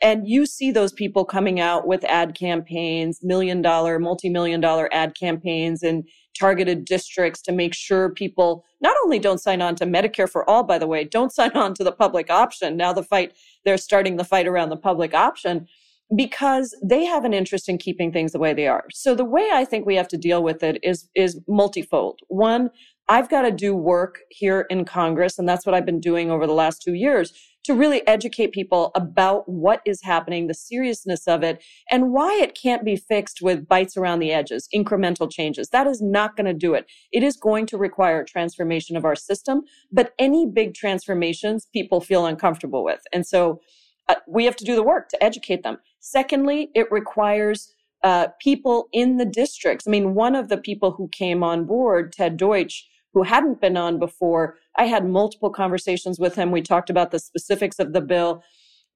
And 0.00 0.28
you 0.28 0.46
see 0.46 0.70
those 0.70 0.92
people 0.92 1.24
coming 1.24 1.58
out 1.58 1.86
with 1.86 2.04
ad 2.04 2.36
campaigns, 2.38 3.18
million 3.24 3.60
dollar, 3.60 3.98
multi 3.98 4.28
million 4.28 4.60
dollar 4.60 4.88
ad 4.92 5.14
campaigns 5.18 5.82
in 5.82 6.04
targeted 6.38 6.84
districts 6.84 7.42
to 7.42 7.52
make 7.52 7.74
sure 7.74 8.08
people 8.08 8.64
not 8.80 8.96
only 9.04 9.18
don't 9.18 9.40
sign 9.40 9.60
on 9.60 9.74
to 9.74 9.84
Medicare 9.84 10.30
for 10.30 10.48
all, 10.48 10.62
by 10.62 10.78
the 10.78 10.86
way, 10.86 11.02
don't 11.02 11.32
sign 11.34 11.50
on 11.56 11.74
to 11.74 11.82
the 11.82 11.92
public 11.92 12.30
option. 12.30 12.76
Now 12.76 12.92
the 12.92 13.02
fight, 13.02 13.32
they're 13.64 13.76
starting 13.76 14.16
the 14.16 14.24
fight 14.24 14.46
around 14.46 14.68
the 14.68 14.76
public 14.76 15.12
option 15.12 15.66
because 16.16 16.76
they 16.82 17.04
have 17.04 17.24
an 17.24 17.32
interest 17.32 17.68
in 17.68 17.78
keeping 17.78 18.12
things 18.12 18.32
the 18.32 18.38
way 18.38 18.52
they 18.52 18.66
are. 18.66 18.84
So 18.92 19.14
the 19.14 19.24
way 19.24 19.48
I 19.52 19.64
think 19.64 19.86
we 19.86 19.96
have 19.96 20.08
to 20.08 20.18
deal 20.18 20.42
with 20.42 20.62
it 20.62 20.78
is 20.82 21.08
is 21.14 21.40
multifold. 21.46 22.20
One, 22.28 22.70
I've 23.08 23.28
got 23.28 23.42
to 23.42 23.50
do 23.50 23.74
work 23.74 24.20
here 24.28 24.66
in 24.70 24.84
Congress 24.84 25.38
and 25.38 25.48
that's 25.48 25.66
what 25.66 25.74
I've 25.74 25.86
been 25.86 26.00
doing 26.00 26.30
over 26.30 26.46
the 26.46 26.52
last 26.52 26.82
2 26.82 26.94
years 26.94 27.32
to 27.62 27.74
really 27.74 28.06
educate 28.06 28.52
people 28.52 28.90
about 28.94 29.46
what 29.46 29.82
is 29.84 30.00
happening, 30.02 30.46
the 30.46 30.54
seriousness 30.54 31.28
of 31.28 31.42
it, 31.42 31.62
and 31.90 32.10
why 32.10 32.38
it 32.40 32.58
can't 32.60 32.84
be 32.84 32.96
fixed 32.96 33.40
with 33.42 33.68
bites 33.68 33.96
around 33.96 34.20
the 34.20 34.32
edges, 34.32 34.66
incremental 34.74 35.30
changes. 35.30 35.68
That 35.68 35.86
is 35.86 36.00
not 36.00 36.36
going 36.36 36.46
to 36.46 36.54
do 36.54 36.72
it. 36.72 36.86
It 37.12 37.22
is 37.22 37.36
going 37.36 37.66
to 37.66 37.76
require 37.76 38.24
transformation 38.24 38.96
of 38.96 39.04
our 39.04 39.14
system, 39.14 39.62
but 39.92 40.14
any 40.18 40.46
big 40.46 40.72
transformations 40.72 41.66
people 41.72 42.00
feel 42.00 42.24
uncomfortable 42.24 42.82
with. 42.82 43.00
And 43.12 43.26
so 43.26 43.60
uh, 44.10 44.14
we 44.26 44.44
have 44.44 44.56
to 44.56 44.64
do 44.64 44.74
the 44.74 44.82
work 44.82 45.08
to 45.08 45.22
educate 45.22 45.62
them. 45.62 45.78
Secondly, 46.00 46.70
it 46.74 46.90
requires 46.90 47.74
uh, 48.02 48.28
people 48.40 48.88
in 48.92 49.18
the 49.18 49.24
districts. 49.24 49.86
I 49.86 49.90
mean, 49.90 50.14
one 50.14 50.34
of 50.34 50.48
the 50.48 50.58
people 50.58 50.90
who 50.90 51.08
came 51.08 51.42
on 51.44 51.64
board, 51.64 52.12
Ted 52.12 52.36
Deutsch, 52.36 52.88
who 53.12 53.22
hadn't 53.22 53.60
been 53.60 53.76
on 53.76 53.98
before, 53.98 54.56
I 54.76 54.84
had 54.84 55.06
multiple 55.06 55.50
conversations 55.50 56.18
with 56.18 56.34
him. 56.34 56.50
We 56.50 56.62
talked 56.62 56.90
about 56.90 57.10
the 57.10 57.18
specifics 57.18 57.78
of 57.78 57.92
the 57.92 58.00
bill. 58.00 58.42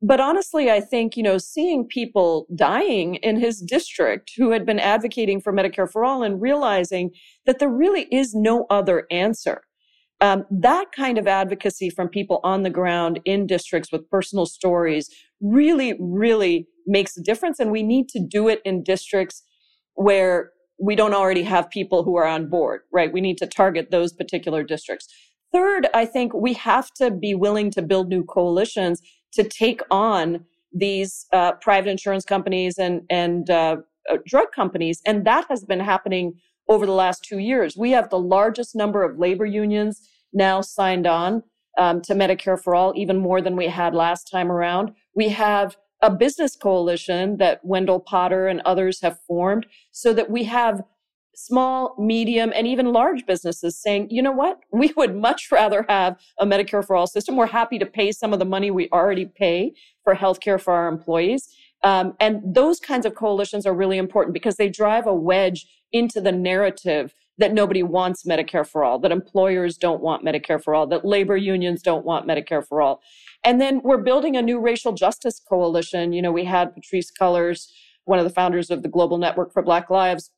But 0.03 0.21
honestly, 0.21 0.71
I 0.71 0.81
think, 0.81 1.17
you 1.17 1.23
know, 1.23 1.39
seeing 1.39 1.87
people 1.87 2.47
dying 2.55 3.17
in 3.17 3.39
his 3.39 3.61
district 3.61 4.33
who 4.37 4.51
had 4.51 4.67
been 4.67 4.81
advocating 4.81 5.41
for 5.41 5.53
Medicare 5.53 5.91
for 5.91 6.05
all 6.05 6.23
and 6.23 6.43
realizing 6.43 7.11
that 7.47 7.59
there 7.59 7.71
really 7.71 8.07
is 8.11 8.35
no 8.35 8.67
other 8.69 9.07
answer. 9.11 9.63
Um, 10.21 10.45
that 10.51 10.87
kind 10.93 11.19
of 11.19 11.27
advocacy 11.27 11.91
from 11.91 12.09
people 12.09 12.41
on 12.45 12.63
the 12.63 12.71
ground 12.71 13.21
in 13.25 13.47
districts 13.47 13.91
with 13.93 14.09
personal 14.09 14.47
stories 14.47 15.11
really, 15.41 15.95
really 16.01 16.67
makes 16.87 17.17
a 17.17 17.23
difference. 17.23 17.59
And 17.59 17.71
we 17.71 17.83
need 17.83 18.09
to 18.11 18.21
do 18.21 18.49
it 18.49 18.63
in 18.65 18.83
districts 18.83 19.43
where 19.95 20.53
we 20.81 20.97
don't 20.97 21.15
already 21.15 21.43
have 21.43 21.71
people 21.71 22.05
who 22.05 22.17
are 22.17 22.27
on 22.27 22.49
board, 22.49 22.83
right? 22.93 23.13
We 23.13 23.21
need 23.21 23.39
to 23.39 23.47
target 23.47 23.91
those 23.91 24.13
particular 24.13 24.63
districts. 24.63 25.07
Third, 25.53 25.89
I 25.95 26.05
think 26.05 26.35
we 26.35 26.53
have 26.55 26.91
to 26.95 27.11
be 27.11 27.35
willing 27.35 27.71
to 27.73 27.83
build 27.83 28.09
new 28.09 28.25
coalitions 28.25 29.01
to 29.35 29.45
take 29.45 29.81
on 29.91 30.45
these 30.73 31.27
uh, 31.33 31.53
private 31.53 31.91
insurance 31.91 32.25
companies 32.25 32.77
and 32.79 33.03
and 33.09 33.49
uh, 33.49 33.77
uh, 34.11 34.17
drug 34.27 34.49
companies, 34.53 35.01
and 35.07 35.25
that 35.25 35.47
has 35.49 35.65
been 35.65 35.81
happening 35.81 36.35
over 36.69 36.87
the 36.87 36.93
last 36.93 37.25
two 37.25 37.39
years. 37.39 37.77
We 37.77 37.91
have 37.93 38.11
the 38.11 38.19
largest 38.19 38.75
number 38.75 39.03
of 39.03 39.19
labor 39.19 39.47
unions 39.47 40.09
now 40.33 40.61
signed 40.61 41.07
on 41.07 41.43
um, 41.79 42.01
to 42.03 42.15
Medicare 42.15 42.61
for 42.61 42.75
All, 42.75 42.93
even 42.97 43.19
more 43.19 43.41
than 43.41 43.57
we 43.57 43.69
had 43.69 43.95
last 43.95 44.31
time 44.31 44.51
around. 44.51 44.93
We 45.15 45.29
have 45.31 45.77
a 46.03 46.11
business 46.11 46.57
coalition 46.57 47.39
that 47.39 47.65
Wendell 47.65 48.01
Potter 48.01 48.47
and 48.47 48.61
others 48.65 49.01
have 49.01 49.19
formed 49.27 49.67
so 49.91 50.13
that 50.13 50.31
we 50.31 50.45
have 50.45 50.83
small, 51.37 51.97
medium, 51.99 52.53
and 52.55 52.67
even 52.67 52.93
large 52.93 53.27
businesses 53.27 53.81
saying, 53.81 54.09
you 54.11 54.23
know 54.23 54.33
what? 54.33 54.61
We 54.73 54.93
would 54.97 55.17
much 55.17 55.51
rather 55.51 55.85
have 55.89 56.17
a 56.39 56.47
Medicare 56.47 56.87
for 56.87 56.95
all 56.95 57.07
system. 57.07 57.37
We're 57.37 57.47
happy 57.47 57.79
to 57.79 57.87
pay 57.87 58.13
some 58.13 58.33
of 58.33 58.39
the 58.39 58.45
money 58.45 58.71
we 58.71 58.89
already 58.91 59.27
pay 59.27 59.73
for 60.05 60.15
healthcare 60.15 60.61
for 60.61 60.75
our 60.75 60.89
employees. 60.89 61.49
Um, 61.83 62.15
and 62.21 62.43
those 62.45 62.81
kinds 62.81 63.05
of 63.05 63.15
coalitions 63.15 63.67
are 63.67 63.75
really 63.75 63.99
important 63.99 64.33
because 64.33 64.57
they 64.57 64.69
drive 64.69 65.07
a 65.07 65.15
wedge 65.15 65.67
into 65.95 66.21
the 66.21 66.33
narrative 66.33 67.15
that 67.39 67.55
nobody 67.55 67.83
wants 67.83 68.25
Medicare 68.25 68.67
for 68.67 68.85
all, 68.85 68.99
that 68.99 69.13
employers 69.13 69.79
don't 69.79 70.03
want 70.03 70.25
Medicare 70.25 70.63
for 70.63 70.75
all, 70.75 70.87
that 70.89 71.05
labor 71.05 71.37
unions 71.37 71.83
don't 71.83 72.05
want 72.05 72.27
Medicare 72.27 72.67
for 72.67 72.83
all. 72.83 73.01
And 73.45 73.61
then 73.61 73.81
we're 73.83 74.03
building 74.03 74.37
a 74.37 74.43
new 74.43 74.61
racial 74.61 74.93
justice 74.93 75.41
coalition. 75.41 76.13
You 76.13 76.21
know, 76.21 76.33
we 76.33 76.45
had 76.45 76.75
Patrisse 76.75 77.13
Cullors, 77.19 77.69
one 78.05 78.19
of 78.19 78.25
the 78.25 78.31
founders 78.31 78.71
of 78.71 78.83
the 78.83 78.89
Global 78.89 79.19
Network 79.19 79.53
for 79.53 79.63
Black 79.63 79.89
Lives, 79.89 80.31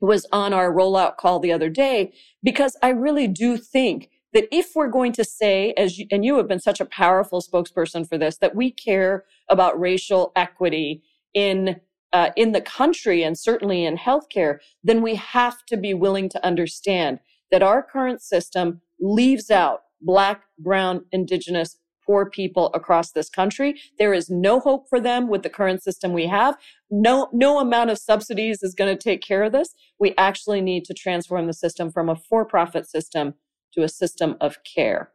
was 0.00 0.26
on 0.32 0.52
our 0.52 0.72
rollout 0.72 1.16
call 1.16 1.40
the 1.40 1.52
other 1.52 1.70
day 1.70 2.12
because 2.42 2.76
I 2.82 2.90
really 2.90 3.28
do 3.28 3.56
think 3.56 4.10
that 4.32 4.48
if 4.52 4.72
we're 4.74 4.88
going 4.88 5.12
to 5.12 5.24
say, 5.24 5.72
as 5.78 5.98
you, 5.98 6.06
and 6.10 6.24
you 6.24 6.36
have 6.36 6.48
been 6.48 6.60
such 6.60 6.80
a 6.80 6.84
powerful 6.84 7.40
spokesperson 7.40 8.06
for 8.06 8.18
this, 8.18 8.36
that 8.38 8.54
we 8.54 8.70
care 8.70 9.24
about 9.48 9.80
racial 9.80 10.32
equity 10.36 11.02
in 11.32 11.80
uh, 12.16 12.30
in 12.34 12.52
the 12.52 12.62
country 12.62 13.22
and 13.22 13.38
certainly 13.38 13.84
in 13.84 13.98
healthcare, 13.98 14.56
then 14.82 15.02
we 15.02 15.16
have 15.16 15.66
to 15.66 15.76
be 15.76 15.92
willing 15.92 16.30
to 16.30 16.42
understand 16.42 17.18
that 17.50 17.62
our 17.62 17.82
current 17.82 18.22
system 18.22 18.80
leaves 18.98 19.50
out 19.50 19.80
Black, 20.00 20.44
Brown, 20.58 21.04
Indigenous, 21.12 21.76
poor 22.06 22.24
people 22.24 22.70
across 22.72 23.12
this 23.12 23.28
country. 23.28 23.78
There 23.98 24.14
is 24.14 24.30
no 24.30 24.60
hope 24.60 24.88
for 24.88 24.98
them 24.98 25.28
with 25.28 25.42
the 25.42 25.50
current 25.50 25.82
system 25.82 26.14
we 26.14 26.26
have. 26.26 26.56
No, 26.90 27.28
no 27.34 27.58
amount 27.58 27.90
of 27.90 27.98
subsidies 27.98 28.62
is 28.62 28.74
going 28.74 28.96
to 28.96 29.02
take 29.02 29.20
care 29.20 29.42
of 29.42 29.52
this. 29.52 29.74
We 30.00 30.14
actually 30.16 30.62
need 30.62 30.86
to 30.86 30.94
transform 30.94 31.46
the 31.46 31.52
system 31.52 31.92
from 31.92 32.08
a 32.08 32.16
for-profit 32.16 32.88
system 32.88 33.34
to 33.74 33.82
a 33.82 33.90
system 33.90 34.36
of 34.40 34.56
care. 34.64 35.10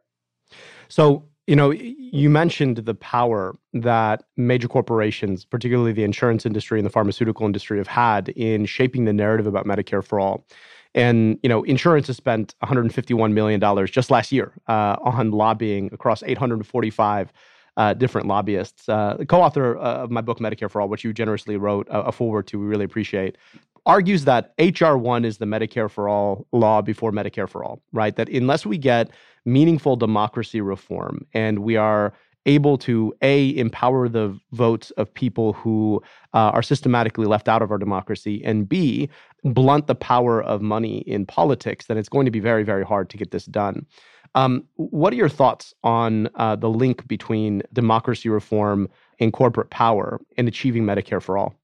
So, 0.88 1.24
you 1.46 1.56
know, 1.56 1.70
you 1.70 2.30
mentioned 2.30 2.76
the 2.78 2.94
power 2.94 3.54
that 3.72 4.22
major 4.36 4.68
corporations, 4.68 5.44
particularly 5.44 5.92
the 5.92 6.04
insurance 6.04 6.46
industry 6.46 6.78
and 6.78 6.86
the 6.86 6.90
pharmaceutical 6.90 7.46
industry, 7.46 7.78
have 7.78 7.88
had 7.88 8.28
in 8.30 8.64
shaping 8.64 9.04
the 9.06 9.12
narrative 9.12 9.46
about 9.46 9.66
Medicare 9.66 10.04
for 10.04 10.20
all. 10.20 10.46
And 10.94 11.38
you 11.42 11.48
know, 11.48 11.62
insurance 11.64 12.06
has 12.08 12.16
spent 12.16 12.54
151 12.60 13.34
million 13.34 13.58
dollars 13.58 13.90
just 13.90 14.10
last 14.10 14.30
year 14.30 14.52
uh, 14.68 14.96
on 15.02 15.30
lobbying 15.30 15.90
across 15.92 16.22
845 16.22 17.32
uh, 17.76 17.94
different 17.94 18.28
lobbyists. 18.28 18.88
Uh, 18.88 19.16
the 19.18 19.26
co-author 19.26 19.78
uh, 19.78 20.04
of 20.04 20.10
my 20.10 20.20
book 20.20 20.38
Medicare 20.38 20.70
for 20.70 20.80
All, 20.80 20.88
which 20.88 21.04
you 21.04 21.12
generously 21.12 21.56
wrote 21.56 21.88
a, 21.88 22.02
a 22.02 22.12
foreword 22.12 22.46
to, 22.48 22.58
we 22.58 22.66
really 22.66 22.84
appreciate. 22.84 23.38
Argues 23.86 24.24
that 24.24 24.52
HR 24.58 24.94
1 24.96 25.24
is 25.24 25.38
the 25.38 25.44
Medicare 25.44 25.90
for 25.90 26.08
All 26.08 26.46
law 26.52 26.82
before 26.82 27.12
Medicare 27.12 27.48
for 27.48 27.64
All, 27.64 27.82
right? 27.92 28.14
That 28.16 28.28
unless 28.28 28.64
we 28.64 28.78
get 28.78 29.10
meaningful 29.44 29.96
democracy 29.96 30.60
reform 30.60 31.26
and 31.34 31.60
we 31.60 31.76
are 31.76 32.12
able 32.46 32.76
to 32.76 33.14
a 33.22 33.56
empower 33.56 34.08
the 34.08 34.38
votes 34.52 34.90
of 34.92 35.12
people 35.14 35.52
who 35.52 36.02
uh, 36.34 36.50
are 36.50 36.62
systematically 36.62 37.26
left 37.26 37.48
out 37.48 37.62
of 37.62 37.70
our 37.70 37.78
democracy 37.78 38.42
and 38.44 38.68
b 38.68 39.08
blunt 39.44 39.86
the 39.86 39.94
power 39.94 40.42
of 40.42 40.60
money 40.60 40.98
in 41.00 41.24
politics 41.24 41.86
then 41.86 41.96
it's 41.96 42.08
going 42.08 42.24
to 42.24 42.30
be 42.30 42.40
very 42.40 42.64
very 42.64 42.84
hard 42.84 43.08
to 43.08 43.16
get 43.16 43.30
this 43.30 43.46
done 43.46 43.86
um, 44.34 44.64
what 44.76 45.12
are 45.12 45.16
your 45.16 45.28
thoughts 45.28 45.74
on 45.84 46.28
uh, 46.36 46.56
the 46.56 46.68
link 46.68 47.06
between 47.06 47.62
democracy 47.72 48.28
reform 48.28 48.88
and 49.20 49.32
corporate 49.32 49.70
power 49.70 50.20
in 50.36 50.48
achieving 50.48 50.84
medicare 50.84 51.22
for 51.22 51.38
all 51.38 51.54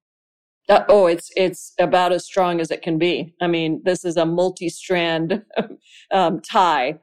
uh, 0.69 0.85
oh, 0.89 1.07
it's 1.07 1.31
it's 1.37 1.73
about 1.79 2.13
as 2.13 2.25
strong 2.25 2.61
as 2.61 2.71
it 2.71 2.83
can 2.83 2.99
be. 2.99 3.35
I 3.41 3.47
mean, 3.47 3.81
this 3.85 4.05
is 4.05 4.17
a 4.17 4.27
multi-strand 4.27 5.43
um, 6.13 6.41
tie, 6.41 6.99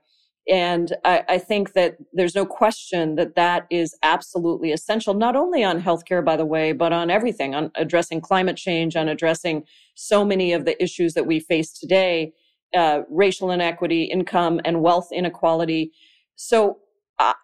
and 0.48 0.96
I, 1.04 1.24
I, 1.28 1.38
think 1.40 1.74
that 1.74 1.98
there's 2.14 2.36
no 2.36 2.46
question 2.46 3.16
that 3.16 3.36
that 3.36 3.66
is 3.72 3.98
absolutely 4.04 4.72
essential, 4.72 5.16
not 5.16 5.36
only 5.36 5.64
on 5.64 5.82
healthcare, 5.82 6.24
by 6.24 6.38
the 6.38 6.46
way, 6.46 6.74
but 6.74 6.94
on 6.94 7.10
everything, 7.10 7.56
on 7.56 7.72
addressing 7.76 8.22
climate 8.22 8.56
change, 8.56 8.96
on 8.96 9.10
addressing 9.10 9.64
so 9.96 10.24
many 10.24 10.54
of 10.54 10.66
the 10.66 10.82
issues 10.82 11.16
that 11.16 11.26
we 11.26 11.40
face 11.40 11.72
today, 11.72 12.34
uh, 12.76 13.02
racial 13.10 13.50
inequity, 13.50 14.04
income 14.04 14.62
and 14.64 14.84
wealth 14.84 15.10
inequality. 15.12 15.92
So 16.36 16.78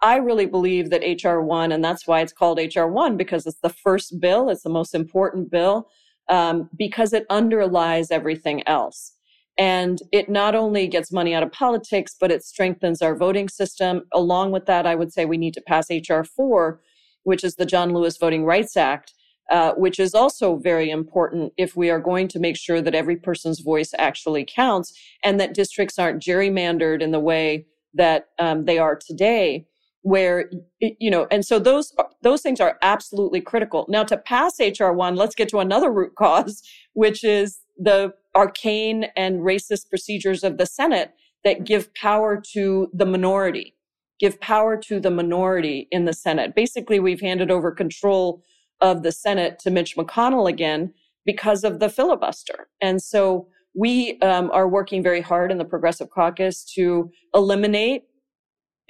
I 0.01 0.17
really 0.17 0.45
believe 0.45 0.89
that 0.89 1.01
HR1, 1.01 1.73
and 1.73 1.83
that's 1.83 2.05
why 2.05 2.19
it's 2.19 2.33
called 2.33 2.57
HR1, 2.59 3.17
because 3.17 3.47
it's 3.47 3.61
the 3.61 3.69
first 3.69 4.19
bill, 4.19 4.49
it's 4.49 4.63
the 4.63 4.69
most 4.69 4.93
important 4.93 5.49
bill 5.49 5.87
um, 6.31 6.69
because 6.75 7.13
it 7.13 7.25
underlies 7.29 8.09
everything 8.09 8.67
else. 8.67 9.13
And 9.57 9.99
it 10.11 10.29
not 10.29 10.55
only 10.55 10.87
gets 10.87 11.11
money 11.11 11.35
out 11.35 11.43
of 11.43 11.51
politics, 11.51 12.15
but 12.19 12.31
it 12.31 12.43
strengthens 12.43 13.01
our 13.01 13.15
voting 13.15 13.49
system. 13.49 14.03
Along 14.13 14.51
with 14.51 14.65
that, 14.65 14.87
I 14.87 14.95
would 14.95 15.13
say 15.13 15.25
we 15.25 15.37
need 15.37 15.53
to 15.53 15.61
pass 15.61 15.91
H.R. 15.91 16.23
4, 16.23 16.81
which 17.23 17.43
is 17.43 17.55
the 17.55 17.65
John 17.65 17.93
Lewis 17.93 18.17
Voting 18.17 18.45
Rights 18.45 18.77
Act, 18.77 19.13
uh, 19.51 19.73
which 19.73 19.99
is 19.99 20.15
also 20.15 20.55
very 20.55 20.89
important 20.89 21.51
if 21.57 21.75
we 21.75 21.89
are 21.89 21.99
going 21.99 22.29
to 22.29 22.39
make 22.39 22.55
sure 22.55 22.81
that 22.81 22.95
every 22.95 23.17
person's 23.17 23.59
voice 23.59 23.93
actually 23.97 24.45
counts 24.45 24.97
and 25.23 25.39
that 25.39 25.53
districts 25.53 25.99
aren't 25.99 26.23
gerrymandered 26.23 27.01
in 27.01 27.11
the 27.11 27.19
way 27.19 27.65
that 27.93 28.27
um, 28.39 28.63
they 28.63 28.79
are 28.79 28.95
today 28.95 29.65
where 30.03 30.49
you 30.79 31.11
know 31.11 31.27
and 31.29 31.45
so 31.45 31.59
those 31.59 31.93
those 32.21 32.41
things 32.41 32.59
are 32.59 32.77
absolutely 32.81 33.41
critical. 33.41 33.85
Now 33.89 34.03
to 34.03 34.17
pass 34.17 34.57
hr1 34.59 35.15
let's 35.15 35.35
get 35.35 35.49
to 35.49 35.59
another 35.59 35.91
root 35.91 36.15
cause 36.17 36.61
which 36.93 37.23
is 37.23 37.59
the 37.77 38.13
arcane 38.35 39.05
and 39.15 39.41
racist 39.41 39.89
procedures 39.89 40.43
of 40.43 40.57
the 40.57 40.65
senate 40.65 41.11
that 41.43 41.65
give 41.65 41.93
power 41.93 42.41
to 42.53 42.89
the 42.93 43.05
minority 43.05 43.75
give 44.21 44.39
power 44.39 44.77
to 44.77 44.99
the 44.99 45.09
minority 45.09 45.87
in 45.91 46.05
the 46.05 46.13
senate. 46.13 46.55
Basically 46.55 46.99
we've 46.99 47.19
handed 47.19 47.49
over 47.49 47.71
control 47.71 48.43
of 48.79 49.01
the 49.01 49.11
senate 49.11 49.59
to 49.59 49.71
mitch 49.71 49.97
mcconnell 49.97 50.47
again 50.47 50.93
because 51.25 51.63
of 51.63 51.79
the 51.79 51.89
filibuster. 51.89 52.67
And 52.81 53.01
so 53.01 53.47
we 53.73 54.19
um, 54.21 54.51
are 54.51 54.67
working 54.67 55.01
very 55.01 55.21
hard 55.21 55.51
in 55.51 55.57
the 55.57 55.65
progressive 55.65 56.11
caucus 56.11 56.63
to 56.75 57.11
eliminate 57.33 58.03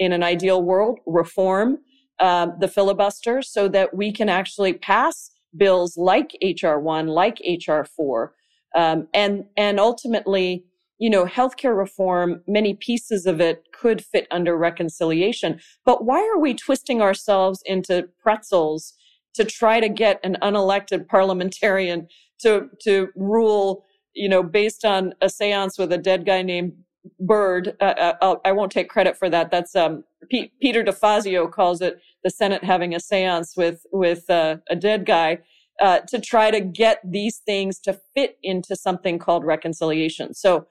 in 0.01 0.11
an 0.11 0.23
ideal 0.23 0.63
world, 0.63 0.99
reform 1.05 1.77
uh, 2.19 2.47
the 2.59 2.67
filibuster 2.67 3.43
so 3.43 3.67
that 3.67 3.95
we 3.95 4.11
can 4.11 4.29
actually 4.29 4.73
pass 4.73 5.29
bills 5.55 5.95
like 5.95 6.35
HR 6.41 6.77
one, 6.77 7.05
like 7.05 7.39
HR 7.45 7.83
four, 7.83 8.33
um, 8.75 9.07
and 9.13 9.45
and 9.55 9.79
ultimately, 9.79 10.65
you 10.97 11.09
know, 11.09 11.25
healthcare 11.25 11.77
reform. 11.77 12.41
Many 12.47 12.73
pieces 12.73 13.27
of 13.27 13.39
it 13.39 13.63
could 13.79 14.03
fit 14.03 14.27
under 14.31 14.57
reconciliation, 14.57 15.59
but 15.85 16.03
why 16.03 16.19
are 16.19 16.39
we 16.39 16.55
twisting 16.55 16.99
ourselves 16.99 17.61
into 17.67 18.09
pretzels 18.19 18.95
to 19.35 19.45
try 19.45 19.79
to 19.79 19.87
get 19.87 20.19
an 20.23 20.35
unelected 20.41 21.07
parliamentarian 21.07 22.07
to 22.39 22.69
to 22.85 23.09
rule? 23.15 23.85
You 24.15 24.29
know, 24.29 24.41
based 24.41 24.83
on 24.83 25.13
a 25.21 25.27
séance 25.27 25.77
with 25.77 25.93
a 25.93 25.97
dead 25.99 26.25
guy 26.25 26.41
named 26.41 26.73
Byrd. 27.19 27.75
Uh, 27.79 28.13
uh 28.21 28.35
I 28.45 28.51
won't 28.51 28.71
take 28.71 28.89
credit 28.89 29.17
for 29.17 29.29
that. 29.29 29.51
That's 29.51 29.75
um, 29.75 30.03
P- 30.29 30.51
Peter 30.61 30.83
DeFazio 30.83 31.51
calls 31.51 31.81
it 31.81 31.99
the 32.23 32.29
Senate 32.29 32.63
having 32.63 32.93
a 32.93 32.97
séance 32.97 33.57
with 33.57 33.85
with 33.91 34.29
uh, 34.29 34.57
a 34.69 34.75
dead 34.75 35.05
guy 35.05 35.39
uh, 35.81 35.99
to 36.07 36.19
try 36.19 36.51
to 36.51 36.61
get 36.61 36.99
these 37.03 37.37
things 37.37 37.79
to 37.79 37.99
fit 38.15 38.37
into 38.43 38.75
something 38.75 39.19
called 39.19 39.45
reconciliation. 39.45 40.33
So. 40.33 40.67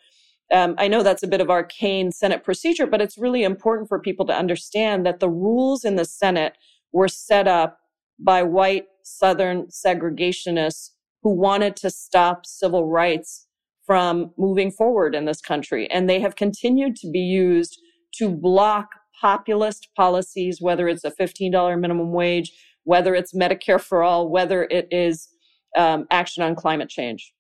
Um, 0.53 0.75
I 0.79 0.89
know 0.89 1.05
that's 1.05 1.23
a 1.23 1.29
bit 1.29 1.41
of 1.41 1.49
arcane 1.49 2.11
Senate 2.11 2.43
procedure, 2.43 2.85
but 2.85 3.01
it's 3.01 3.17
really 3.17 3.45
important 3.45 3.89
for 3.89 4.01
people 4.01 4.27
to 4.27 4.37
understand 4.37 5.07
that 5.07 5.21
the 5.21 5.29
rules 5.29 5.85
in 5.85 5.95
the 5.95 6.05
Senate 6.05 6.59
were 6.93 7.07
set 7.07 7.47
up 7.47 7.79
by 8.19 8.43
white 8.43 8.87
Southern 9.05 9.67
segregationists 9.67 10.91
who 11.23 11.31
wanted 11.31 11.77
to 11.77 11.91
stop 11.91 12.47
civil 12.47 12.87
rights 12.87 13.47
from 13.91 14.31
moving 14.39 14.71
forward 14.71 15.17
in 15.17 15.25
this 15.25 15.41
country. 15.41 15.91
And 15.91 16.09
they 16.09 16.21
have 16.21 16.37
continued 16.37 16.95
to 16.95 17.11
be 17.11 17.19
used 17.19 17.77
to 18.19 18.29
block 18.29 18.91
populist 19.21 19.89
policies, 19.97 20.63
whether 20.63 20.87
it's 20.87 21.03
a 21.03 21.11
$15 21.11 21.81
minimum 21.81 22.13
wage, 22.13 22.53
whether 22.85 23.17
it's 23.17 23.35
Medicare 23.35 23.81
for 23.81 24.05
all, 24.05 24.31
whether 24.31 24.63
it 24.71 24.87
is 24.93 25.29
um, 25.77 26.07
action 26.13 26.41
on 26.41 26.55
climate 26.55 26.89
change. 26.89 27.35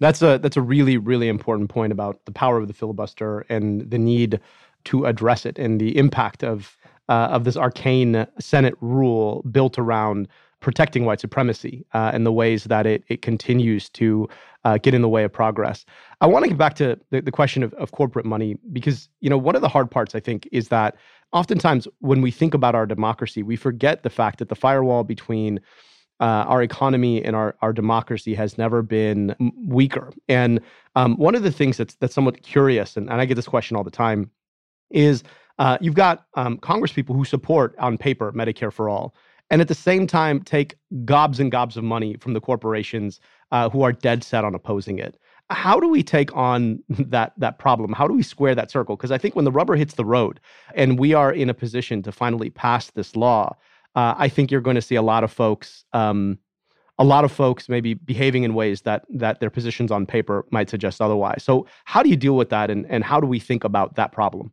That's 0.00 0.22
a 0.22 0.38
that's 0.38 0.56
a 0.56 0.60
really 0.60 0.96
really 0.98 1.28
important 1.28 1.70
point 1.70 1.92
about 1.92 2.24
the 2.24 2.32
power 2.32 2.58
of 2.58 2.66
the 2.66 2.74
filibuster 2.74 3.46
and 3.48 3.88
the 3.88 3.98
need 3.98 4.40
to 4.86 5.04
address 5.04 5.46
it 5.46 5.56
and 5.56 5.80
the 5.80 5.96
impact 5.96 6.42
of 6.42 6.76
uh, 7.08 7.28
of 7.30 7.44
this 7.44 7.56
arcane 7.56 8.26
Senate 8.40 8.74
rule 8.80 9.44
built 9.52 9.78
around 9.78 10.26
protecting 10.60 11.04
white 11.04 11.20
supremacy 11.20 11.84
uh, 11.94 12.10
and 12.12 12.24
the 12.24 12.32
ways 12.32 12.64
that 12.64 12.86
it, 12.86 13.02
it 13.08 13.22
continues 13.22 13.88
to 13.90 14.28
uh, 14.64 14.78
get 14.78 14.94
in 14.94 15.02
the 15.02 15.08
way 15.08 15.24
of 15.24 15.32
progress. 15.32 15.84
I 16.20 16.26
want 16.26 16.44
to 16.44 16.48
get 16.48 16.58
back 16.58 16.74
to 16.76 16.98
the, 17.10 17.22
the 17.22 17.32
question 17.32 17.62
of, 17.62 17.72
of 17.74 17.92
corporate 17.92 18.26
money 18.26 18.58
because 18.72 19.08
you 19.20 19.30
know 19.30 19.38
one 19.38 19.56
of 19.56 19.62
the 19.62 19.68
hard 19.68 19.90
parts 19.90 20.14
I 20.14 20.20
think 20.20 20.48
is 20.52 20.68
that 20.68 20.96
oftentimes 21.32 21.88
when 22.00 22.20
we 22.20 22.30
think 22.30 22.54
about 22.54 22.74
our 22.74 22.86
democracy, 22.86 23.42
we 23.42 23.56
forget 23.56 24.02
the 24.02 24.10
fact 24.10 24.38
that 24.38 24.48
the 24.48 24.54
firewall 24.54 25.04
between 25.04 25.60
uh, 26.20 26.44
our 26.46 26.62
economy 26.62 27.24
and 27.24 27.34
our, 27.34 27.56
our 27.62 27.72
democracy 27.72 28.34
has 28.34 28.58
never 28.58 28.82
been 28.82 29.34
weaker. 29.56 30.12
And 30.28 30.60
um, 30.94 31.16
one 31.16 31.34
of 31.34 31.42
the 31.42 31.52
things 31.52 31.78
that's 31.78 31.94
that's 31.94 32.14
somewhat 32.14 32.42
curious, 32.42 32.96
and, 32.96 33.08
and 33.10 33.20
I 33.20 33.24
get 33.24 33.36
this 33.36 33.48
question 33.48 33.76
all 33.76 33.84
the 33.84 33.90
time, 33.90 34.30
is 34.90 35.24
uh, 35.58 35.78
you've 35.80 35.94
got 35.94 36.26
um, 36.34 36.58
Congress 36.58 36.92
people 36.92 37.14
who 37.14 37.24
support 37.24 37.74
on 37.78 37.96
paper 37.96 38.32
Medicare 38.32 38.72
for 38.72 38.88
all 38.88 39.14
and 39.50 39.60
at 39.60 39.68
the 39.68 39.74
same 39.74 40.06
time 40.06 40.40
take 40.40 40.76
gobs 41.04 41.40
and 41.40 41.50
gobs 41.50 41.76
of 41.76 41.84
money 41.84 42.16
from 42.20 42.32
the 42.32 42.40
corporations 42.40 43.20
uh, 43.50 43.68
who 43.68 43.82
are 43.82 43.92
dead 43.92 44.22
set 44.22 44.44
on 44.44 44.54
opposing 44.54 44.98
it. 44.98 45.18
How 45.50 45.80
do 45.80 45.88
we 45.88 46.02
take 46.02 46.34
on 46.36 46.82
that 46.88 47.32
that 47.38 47.58
problem? 47.58 47.92
How 47.92 48.06
do 48.06 48.14
we 48.14 48.22
square 48.22 48.54
that 48.54 48.70
circle? 48.70 48.96
Because 48.96 49.10
I 49.10 49.18
think 49.18 49.34
when 49.34 49.44
the 49.44 49.52
rubber 49.52 49.76
hits 49.76 49.94
the 49.94 50.04
road 50.04 50.40
and 50.74 50.98
we 50.98 51.14
are 51.14 51.32
in 51.32 51.50
a 51.50 51.54
position 51.54 52.02
to 52.02 52.12
finally 52.12 52.50
pass 52.50 52.90
this 52.92 53.16
law, 53.16 53.56
uh, 53.96 54.14
I 54.16 54.28
think 54.28 54.50
you're 54.50 54.60
going 54.60 54.76
to 54.76 54.82
see 54.82 54.94
a 54.94 55.02
lot 55.02 55.24
of 55.24 55.32
folks, 55.32 55.84
um, 55.92 56.38
a 56.98 57.04
lot 57.04 57.24
of 57.24 57.32
folks 57.32 57.68
maybe 57.68 57.94
behaving 57.94 58.44
in 58.44 58.54
ways 58.54 58.82
that 58.82 59.04
that 59.10 59.40
their 59.40 59.50
positions 59.50 59.90
on 59.90 60.06
paper 60.06 60.46
might 60.50 60.70
suggest 60.70 61.00
otherwise. 61.00 61.42
So 61.42 61.66
how 61.86 62.02
do 62.02 62.08
you 62.08 62.16
deal 62.16 62.36
with 62.36 62.50
that, 62.50 62.70
and 62.70 62.86
and 62.88 63.02
how 63.02 63.20
do 63.20 63.26
we 63.26 63.40
think 63.40 63.64
about 63.64 63.96
that 63.96 64.12
problem? 64.12 64.52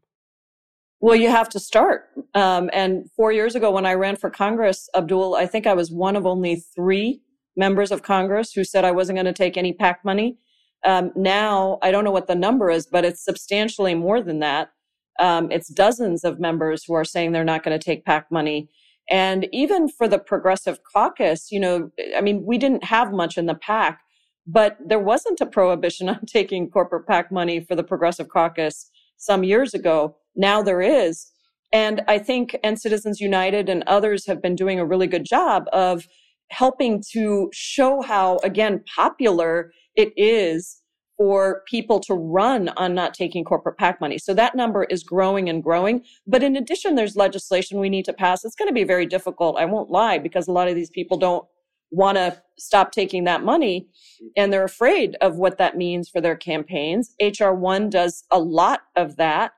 Well, 0.99 1.15
you 1.15 1.29
have 1.29 1.49
to 1.49 1.59
start. 1.59 2.09
Um, 2.33 2.69
and 2.73 3.09
four 3.15 3.31
years 3.31 3.55
ago, 3.55 3.71
when 3.71 3.85
I 3.85 3.93
ran 3.93 4.15
for 4.15 4.29
Congress, 4.29 4.89
Abdul, 4.95 5.35
I 5.35 5.45
think 5.45 5.67
I 5.67 5.73
was 5.73 5.91
one 5.91 6.15
of 6.15 6.25
only 6.25 6.55
three 6.75 7.21
members 7.55 7.91
of 7.91 8.01
Congress 8.01 8.51
who 8.51 8.63
said 8.63 8.83
I 8.83 8.91
wasn't 8.91 9.17
going 9.17 9.25
to 9.25 9.33
take 9.33 9.57
any 9.57 9.73
PAC 9.73 10.03
money. 10.03 10.37
Um, 10.85 11.11
now, 11.15 11.79
I 11.81 11.91
don't 11.91 12.03
know 12.03 12.11
what 12.11 12.27
the 12.27 12.35
number 12.35 12.69
is, 12.69 12.87
but 12.87 13.05
it's 13.05 13.23
substantially 13.23 13.93
more 13.93 14.21
than 14.21 14.39
that. 14.39 14.71
Um, 15.19 15.51
it's 15.51 15.69
dozens 15.69 16.23
of 16.23 16.39
members 16.39 16.83
who 16.83 16.93
are 16.93 17.05
saying 17.05 17.31
they're 17.31 17.43
not 17.43 17.63
going 17.63 17.77
to 17.77 17.83
take 17.83 18.05
PAC 18.05 18.31
money. 18.31 18.69
And 19.09 19.47
even 19.51 19.89
for 19.89 20.07
the 20.07 20.19
Progressive 20.19 20.79
Caucus, 20.83 21.51
you 21.51 21.59
know, 21.59 21.91
I 22.15 22.21
mean, 22.21 22.43
we 22.45 22.57
didn't 22.57 22.83
have 22.83 23.11
much 23.11 23.37
in 23.37 23.45
the 23.45 23.55
PAC, 23.55 23.99
but 24.45 24.77
there 24.83 24.99
wasn't 24.99 25.41
a 25.41 25.45
prohibition 25.45 26.09
on 26.09 26.25
taking 26.25 26.69
corporate 26.69 27.07
PAC 27.07 27.31
money 27.31 27.59
for 27.59 27.75
the 27.75 27.83
Progressive 27.83 28.29
Caucus 28.29 28.89
some 29.17 29.43
years 29.43 29.73
ago. 29.73 30.15
Now 30.37 30.61
there 30.61 30.81
is. 30.81 31.27
And 31.73 32.01
I 32.07 32.19
think, 32.19 32.55
and 32.63 32.79
Citizens 32.79 33.19
United 33.19 33.67
and 33.67 33.83
others 33.87 34.25
have 34.27 34.41
been 34.41 34.55
doing 34.55 34.79
a 34.79 34.85
really 34.85 35.07
good 35.07 35.25
job 35.25 35.65
of 35.73 36.07
helping 36.49 37.03
to 37.11 37.49
show 37.51 38.01
how, 38.01 38.37
again, 38.43 38.83
popular 38.95 39.71
it 39.95 40.13
is 40.15 40.81
for 41.17 41.63
people 41.67 41.99
to 41.99 42.13
run 42.13 42.69
on 42.77 42.93
not 42.93 43.13
taking 43.13 43.43
corporate 43.43 43.77
PAC 43.77 43.99
money. 43.99 44.19
So 44.19 44.33
that 44.35 44.55
number 44.55 44.83
is 44.85 45.03
growing 45.03 45.49
and 45.49 45.63
growing. 45.63 46.03
But 46.27 46.43
in 46.43 46.55
addition, 46.55 46.95
there's 46.95 47.15
legislation 47.15 47.79
we 47.79 47.89
need 47.89 48.05
to 48.05 48.13
pass. 48.13 48.45
It's 48.45 48.55
going 48.55 48.69
to 48.69 48.73
be 48.73 48.83
very 48.83 49.07
difficult. 49.07 49.57
I 49.57 49.65
won't 49.65 49.89
lie 49.89 50.19
because 50.19 50.47
a 50.47 50.51
lot 50.51 50.67
of 50.67 50.75
these 50.75 50.91
people 50.91 51.17
don't 51.17 51.45
want 51.89 52.17
to 52.17 52.41
stop 52.59 52.91
taking 52.91 53.23
that 53.23 53.43
money 53.43 53.87
and 54.35 54.51
they're 54.51 54.63
afraid 54.63 55.15
of 55.21 55.37
what 55.37 55.57
that 55.57 55.77
means 55.77 56.07
for 56.07 56.21
their 56.21 56.35
campaigns. 56.35 57.15
HR1 57.21 57.89
does 57.89 58.23
a 58.29 58.39
lot 58.39 58.81
of 58.95 59.15
that. 59.15 59.51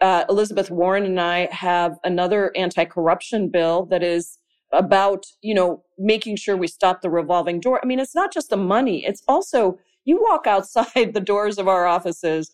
Uh, 0.00 0.24
Elizabeth 0.28 0.70
Warren 0.70 1.04
and 1.04 1.20
I 1.20 1.48
have 1.52 1.98
another 2.04 2.52
anti-corruption 2.56 3.48
bill 3.48 3.86
that 3.86 4.02
is 4.02 4.38
about, 4.72 5.24
you 5.42 5.54
know, 5.54 5.82
making 5.98 6.36
sure 6.36 6.56
we 6.56 6.68
stop 6.68 7.00
the 7.00 7.10
revolving 7.10 7.60
door. 7.60 7.80
I 7.82 7.86
mean, 7.86 7.98
it's 7.98 8.14
not 8.14 8.32
just 8.32 8.50
the 8.50 8.56
money. 8.56 9.04
It's 9.04 9.22
also, 9.26 9.78
you 10.04 10.22
walk 10.22 10.46
outside 10.46 11.12
the 11.14 11.20
doors 11.20 11.58
of 11.58 11.68
our 11.68 11.86
offices, 11.86 12.52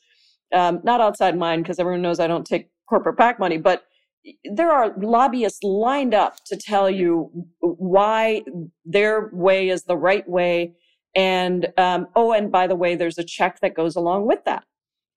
um, 0.55 0.81
not 0.85 1.01
outside 1.01 1.37
mine, 1.37 1.63
because 1.63 1.79
everyone 1.79 2.03
knows 2.03 2.21
I 2.21 2.27
don't 2.27 2.47
take 2.47 2.71
corporate 2.89 3.19
PAC 3.19 3.39
money, 3.39 3.59
but 3.59 3.85
there 4.45 4.71
are 4.71 4.95
lobbyists 4.99 5.63
lined 5.63 6.15
up 6.15 6.43
to 6.47 6.57
tell 6.57 6.89
you 6.89 7.31
why 7.61 8.43
their 8.85 9.31
way 9.33 9.69
is 9.69 9.85
the 9.85 9.97
right 9.97 10.27
way. 10.29 10.75
And, 11.15 11.69
um, 11.77 12.07
oh, 12.17 12.33
and 12.33 12.51
by 12.51 12.67
the 12.67 12.77
way, 12.77 12.97
there's 12.97 13.19
a 13.19 13.25
check 13.25 13.61
that 13.61 13.75
goes 13.75 13.97
along 13.97 14.27
with 14.27 14.45
that. 14.47 14.65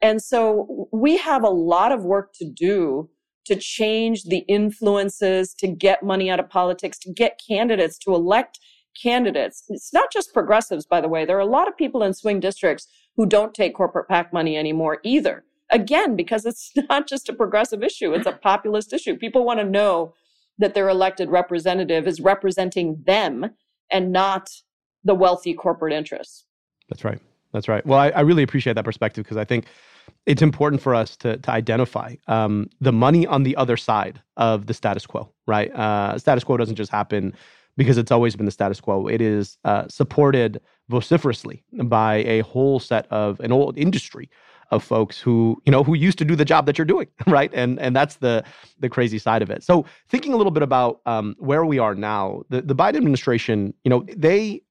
And 0.02 0.22
so 0.22 0.88
we 0.92 1.18
have 1.18 1.44
a 1.44 1.50
lot 1.50 1.92
of 1.92 2.04
work 2.04 2.34
to 2.36 2.46
do 2.46 3.10
to 3.46 3.56
change 3.56 4.24
the 4.24 4.40
influences, 4.50 5.54
to 5.54 5.68
get 5.68 6.04
money 6.04 6.30
out 6.30 6.40
of 6.40 6.50
politics, 6.50 7.00
to 7.00 7.14
get 7.14 7.40
candidates, 7.48 7.98
to 7.98 8.14
elect 8.14 8.60
candidates. 9.02 9.64
It's 9.70 9.94
not 9.94 10.12
just 10.12 10.34
progressives, 10.34 10.86
by 10.86 11.00
the 11.00 11.08
way. 11.08 11.24
There 11.24 11.38
are 11.38 11.42
a 11.42 11.46
lot 11.46 11.68
of 11.68 11.78
people 11.78 12.04
in 12.04 12.14
swing 12.14 12.42
districts 12.42 12.88
who 13.16 13.26
don't 13.26 13.54
take 13.54 13.74
corporate 13.74 14.10
PAC 14.10 14.34
money 14.34 14.58
anymore 14.58 15.00
either. 15.04 15.46
Again, 15.72 16.16
because 16.16 16.46
it's 16.46 16.72
not 16.90 17.08
just 17.08 17.30
a 17.30 17.34
progressive 17.34 17.84
issue, 17.84 18.14
it's 18.14 18.28
a 18.28 18.34
populist 18.34 18.92
issue. 18.92 19.16
People 19.16 19.46
want 19.46 19.60
to 19.60 19.66
know 19.66 20.14
that 20.58 20.74
their 20.74 20.90
elected 20.90 21.30
representative 21.30 22.06
is 22.06 22.20
representing 22.20 23.02
them 23.06 23.52
and 23.92 24.12
not 24.12 24.50
the 25.04 25.16
wealthy 25.16 25.54
corporate 25.54 25.94
interests. 25.94 26.46
That's 26.90 27.06
right. 27.06 27.22
That's 27.54 27.68
right. 27.68 27.86
Well, 27.86 28.00
I, 28.00 28.10
I 28.10 28.22
really 28.22 28.44
appreciate 28.44 28.74
that 28.74 28.86
perspective 28.86 29.24
because 29.24 29.38
I 29.38 29.46
think 29.46 29.66
it's 30.26 30.42
important 30.42 30.82
for 30.82 30.94
us 30.94 31.16
to, 31.18 31.38
to 31.38 31.52
identify 31.52 32.16
um, 32.28 32.70
the 32.82 32.92
money 32.92 33.26
on 33.26 33.44
the 33.44 33.56
other 33.56 33.78
side 33.78 34.22
of 34.36 34.66
the 34.68 34.74
status 34.74 35.06
quo, 35.06 35.32
right? 35.48 35.74
Uh, 35.74 36.18
status 36.18 36.44
quo 36.44 36.58
doesn't 36.58 36.76
just 36.76 36.92
happen 36.92 37.34
because 37.78 37.98
it's 37.98 38.12
always 38.12 38.36
been 38.36 38.46
the 38.46 38.52
status 38.52 38.82
quo. 38.82 39.08
It 39.08 39.22
is 39.22 39.58
uh, 39.64 39.88
supported 39.88 40.62
vociferously 40.90 41.64
by 41.84 42.18
a 42.18 42.40
whole 42.42 42.80
set 42.80 43.08
of 43.12 43.40
an 43.40 43.52
old 43.52 43.78
industry 43.78 44.30
of 44.72 44.84
folks 44.84 45.20
who 45.20 45.62
you 45.66 45.72
know 45.72 45.84
who 45.84 45.94
used 45.94 46.18
to 46.18 46.26
do 46.26 46.36
the 46.36 46.44
job 46.44 46.66
that 46.66 46.78
you're 46.78 46.86
doing 46.86 47.08
right 47.28 47.52
and 47.54 47.80
and 47.80 47.96
that's 47.96 48.16
the 48.16 48.44
the 48.80 48.90
crazy 48.90 49.18
side 49.18 49.42
of 49.42 49.50
it 49.50 49.64
so 49.64 49.86
thinking 50.10 50.34
a 50.34 50.38
little 50.38 50.52
bit 50.52 50.64
about 50.64 51.00
um, 51.06 51.36
where 51.40 51.66
we 51.66 51.80
are 51.80 51.96
now 51.96 52.42
the, 52.50 52.62
the 52.62 52.76
biden 52.76 52.98
administration 52.98 53.74
you 53.84 53.90
know 53.90 54.06
they 54.16 54.62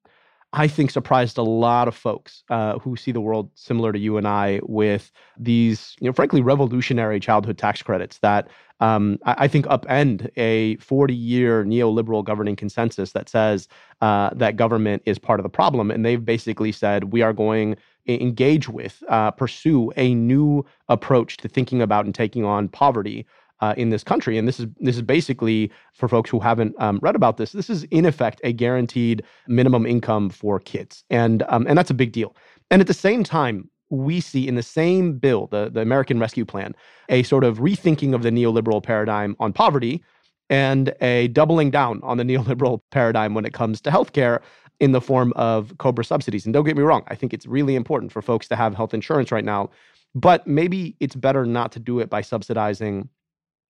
I 0.57 0.69
think 0.69 0.91
surprised 0.91 1.37
a 1.37 1.43
lot 1.43 1.87
of 1.87 1.95
folks 1.95 2.43
uh, 2.49 2.79
who 2.79 2.97
see 2.97 3.13
the 3.13 3.21
world 3.21 3.51
similar 3.55 3.93
to 3.93 3.99
you 3.99 4.17
and 4.17 4.27
I 4.27 4.61
with 4.63 5.13
these, 5.39 5.95
you 6.01 6.07
know, 6.07 6.15
frankly, 6.15 6.41
revolutionary 6.41 7.21
childhood 7.21 7.59
tax 7.59 7.83
credits 7.83 8.19
that 8.19 8.49
um, 8.81 9.19
I, 9.27 9.35
I, 9.41 9.49
think 9.49 9.67
upend 9.67 10.31
a 10.37 10.77
40 10.77 11.15
year 11.15 11.65
neoliberal 11.65 12.25
governing 12.25 12.57
consensus 12.57 13.13
that 13.13 13.29
says 13.29 13.69
uh, 14.01 14.31
that 14.35 14.57
government 14.57 15.03
is 15.05 15.19
part 15.19 15.41
of 15.41 15.45
the 15.45 15.51
problem. 15.51 15.91
And 15.91 16.07
they've 16.07 16.25
basically 16.25 16.73
said 16.73 17.13
we 17.13 17.21
are 17.21 17.35
going 17.35 17.77
engage 18.07 18.69
with, 18.69 19.03
uh, 19.09 19.33
pursue 19.33 19.93
a 19.97 20.15
new 20.15 20.65
approach 20.89 21.37
to 21.39 21.49
thinking 21.49 21.83
about 21.83 22.07
and 22.07 22.15
taking 22.15 22.45
on 22.45 22.69
poverty 22.69 23.27
uh, 23.61 23.75
in 23.77 23.91
this 23.91 24.05
country. 24.05 24.39
And 24.39 24.47
this 24.47 24.61
is 24.61 24.67
this 24.81 24.97
is 24.97 25.03
basically 25.03 25.71
for 25.95 26.09
folks 26.09 26.31
who 26.31 26.41
haven't 26.41 26.75
um, 26.79 26.99
read 27.03 27.17
about 27.17 27.37
this. 27.37 27.53
This 27.53 27.71
is 27.71 27.85
in 27.85 28.05
effect 28.05 28.41
a 28.45 28.53
guaranteed 28.53 29.23
minimum 29.49 29.87
income 29.87 30.31
for 30.31 30.61
kids, 30.61 31.05
and 31.11 31.43
um, 31.49 31.67
and 31.69 31.77
that's 31.77 31.91
a 31.91 31.95
big 31.95 32.13
deal. 32.13 32.37
And 32.71 32.81
at 32.81 32.87
the 32.87 32.95
same 32.95 33.25
time, 33.25 33.71
we 33.91 34.21
see 34.21 34.47
in 34.47 34.57
the 34.57 34.63
same 34.63 35.19
bill, 35.19 35.47
the 35.49 35.71
the 35.71 35.81
American 35.81 36.19
Rescue 36.19 36.45
Plan, 36.45 36.75
a 37.09 37.23
sort 37.23 37.45
of 37.45 37.59
rethinking 37.59 38.15
of 38.15 38.23
the 38.23 38.31
neoliberal 38.31 38.83
paradigm 38.83 39.37
on 39.39 39.53
poverty 39.53 40.03
and 40.49 40.95
a 41.01 41.29
doubling 41.29 41.71
down 41.71 42.01
on 42.03 42.19
the 42.19 42.25
neoliberal 42.31 42.81
paradigm 42.91 43.35
when 43.35 43.45
it 43.45 43.53
comes 43.53 43.81
to 43.81 43.91
healthcare 43.91 44.41
in 44.79 44.93
the 44.93 45.01
form 45.01 45.33
of 45.37 45.73
COBRA 45.79 46.05
subsidies. 46.05 46.45
And 46.45 46.53
don't 46.53 46.65
get 46.65 46.77
me 46.77 46.83
wrong, 46.83 47.03
I 47.09 47.15
think 47.15 47.33
it's 47.33 47.47
really 47.47 47.77
important 47.77 48.13
for 48.13 48.21
folks 48.21 48.47
to 48.49 48.57
have 48.57 48.75
health 48.75 48.93
insurance 48.93 49.33
right 49.33 49.45
now, 49.45 49.71
but 50.15 50.47
maybe 50.47 50.97
it's 51.01 51.15
better 51.15 51.47
not 51.47 51.73
to 51.73 51.79
do 51.79 51.99
it 51.99 52.11
by 52.11 52.21
subsidizing 52.21 53.09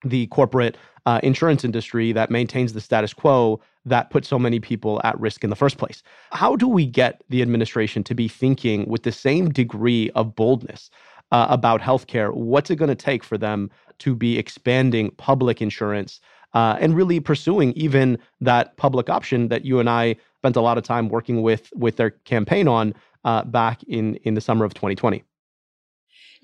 the 0.04 0.26
corporate 0.28 0.76
uh, 1.06 1.20
insurance 1.22 1.64
industry 1.64 2.12
that 2.12 2.30
maintains 2.30 2.72
the 2.72 2.80
status 2.80 3.12
quo 3.12 3.60
that 3.84 4.10
puts 4.10 4.28
so 4.28 4.38
many 4.38 4.60
people 4.60 5.00
at 5.04 5.18
risk 5.18 5.42
in 5.42 5.50
the 5.50 5.56
first 5.56 5.78
place. 5.78 6.02
How 6.30 6.54
do 6.54 6.68
we 6.68 6.86
get 6.86 7.22
the 7.28 7.42
administration 7.42 8.04
to 8.04 8.14
be 8.14 8.28
thinking 8.28 8.88
with 8.88 9.02
the 9.02 9.12
same 9.12 9.50
degree 9.50 10.10
of 10.10 10.36
boldness 10.36 10.90
uh, 11.32 11.46
about 11.50 11.80
healthcare? 11.80 12.32
What's 12.32 12.70
it 12.70 12.76
going 12.76 12.88
to 12.88 12.94
take 12.94 13.24
for 13.24 13.36
them 13.36 13.70
to 13.98 14.14
be 14.14 14.38
expanding 14.38 15.10
public 15.12 15.60
insurance 15.60 16.20
uh, 16.54 16.76
and 16.80 16.94
really 16.94 17.18
pursuing 17.18 17.72
even 17.72 18.18
that 18.40 18.76
public 18.76 19.08
option 19.08 19.48
that 19.48 19.64
you 19.64 19.80
and 19.80 19.88
I 19.88 20.16
spent 20.38 20.56
a 20.56 20.60
lot 20.60 20.78
of 20.78 20.84
time 20.84 21.08
working 21.08 21.42
with 21.42 21.72
with 21.74 21.96
their 21.96 22.10
campaign 22.10 22.68
on 22.68 22.94
uh, 23.24 23.44
back 23.44 23.82
in 23.84 24.16
in 24.16 24.34
the 24.34 24.40
summer 24.40 24.64
of 24.64 24.74
2020? 24.74 25.24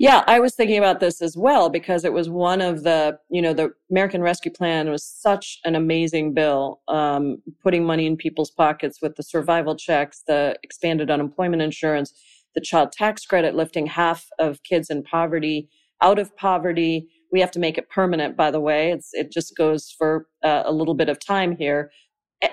Yeah, 0.00 0.22
I 0.28 0.38
was 0.38 0.54
thinking 0.54 0.78
about 0.78 1.00
this 1.00 1.20
as 1.20 1.36
well 1.36 1.68
because 1.68 2.04
it 2.04 2.12
was 2.12 2.30
one 2.30 2.60
of 2.60 2.84
the, 2.84 3.18
you 3.30 3.42
know, 3.42 3.52
the 3.52 3.72
American 3.90 4.22
Rescue 4.22 4.52
Plan 4.52 4.88
was 4.90 5.04
such 5.04 5.58
an 5.64 5.74
amazing 5.74 6.34
bill, 6.34 6.80
um, 6.86 7.42
putting 7.64 7.84
money 7.84 8.06
in 8.06 8.16
people's 8.16 8.52
pockets 8.52 9.02
with 9.02 9.16
the 9.16 9.24
survival 9.24 9.74
checks, 9.74 10.22
the 10.24 10.56
expanded 10.62 11.10
unemployment 11.10 11.62
insurance, 11.62 12.14
the 12.54 12.60
child 12.60 12.92
tax 12.92 13.26
credit, 13.26 13.56
lifting 13.56 13.86
half 13.86 14.28
of 14.38 14.62
kids 14.62 14.88
in 14.88 15.02
poverty 15.02 15.68
out 16.00 16.20
of 16.20 16.36
poverty. 16.36 17.08
We 17.32 17.40
have 17.40 17.50
to 17.50 17.58
make 17.58 17.76
it 17.76 17.90
permanent, 17.90 18.36
by 18.36 18.52
the 18.52 18.60
way. 18.60 18.92
It's, 18.92 19.10
it 19.14 19.32
just 19.32 19.56
goes 19.56 19.92
for 19.98 20.28
uh, 20.44 20.62
a 20.64 20.72
little 20.72 20.94
bit 20.94 21.08
of 21.08 21.18
time 21.18 21.56
here. 21.56 21.90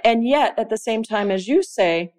And 0.03 0.27
yet, 0.27 0.57
at 0.57 0.71
the 0.71 0.77
same 0.77 1.03
time, 1.03 1.29
as 1.29 1.47
you 1.47 1.61
say, 1.61 2.11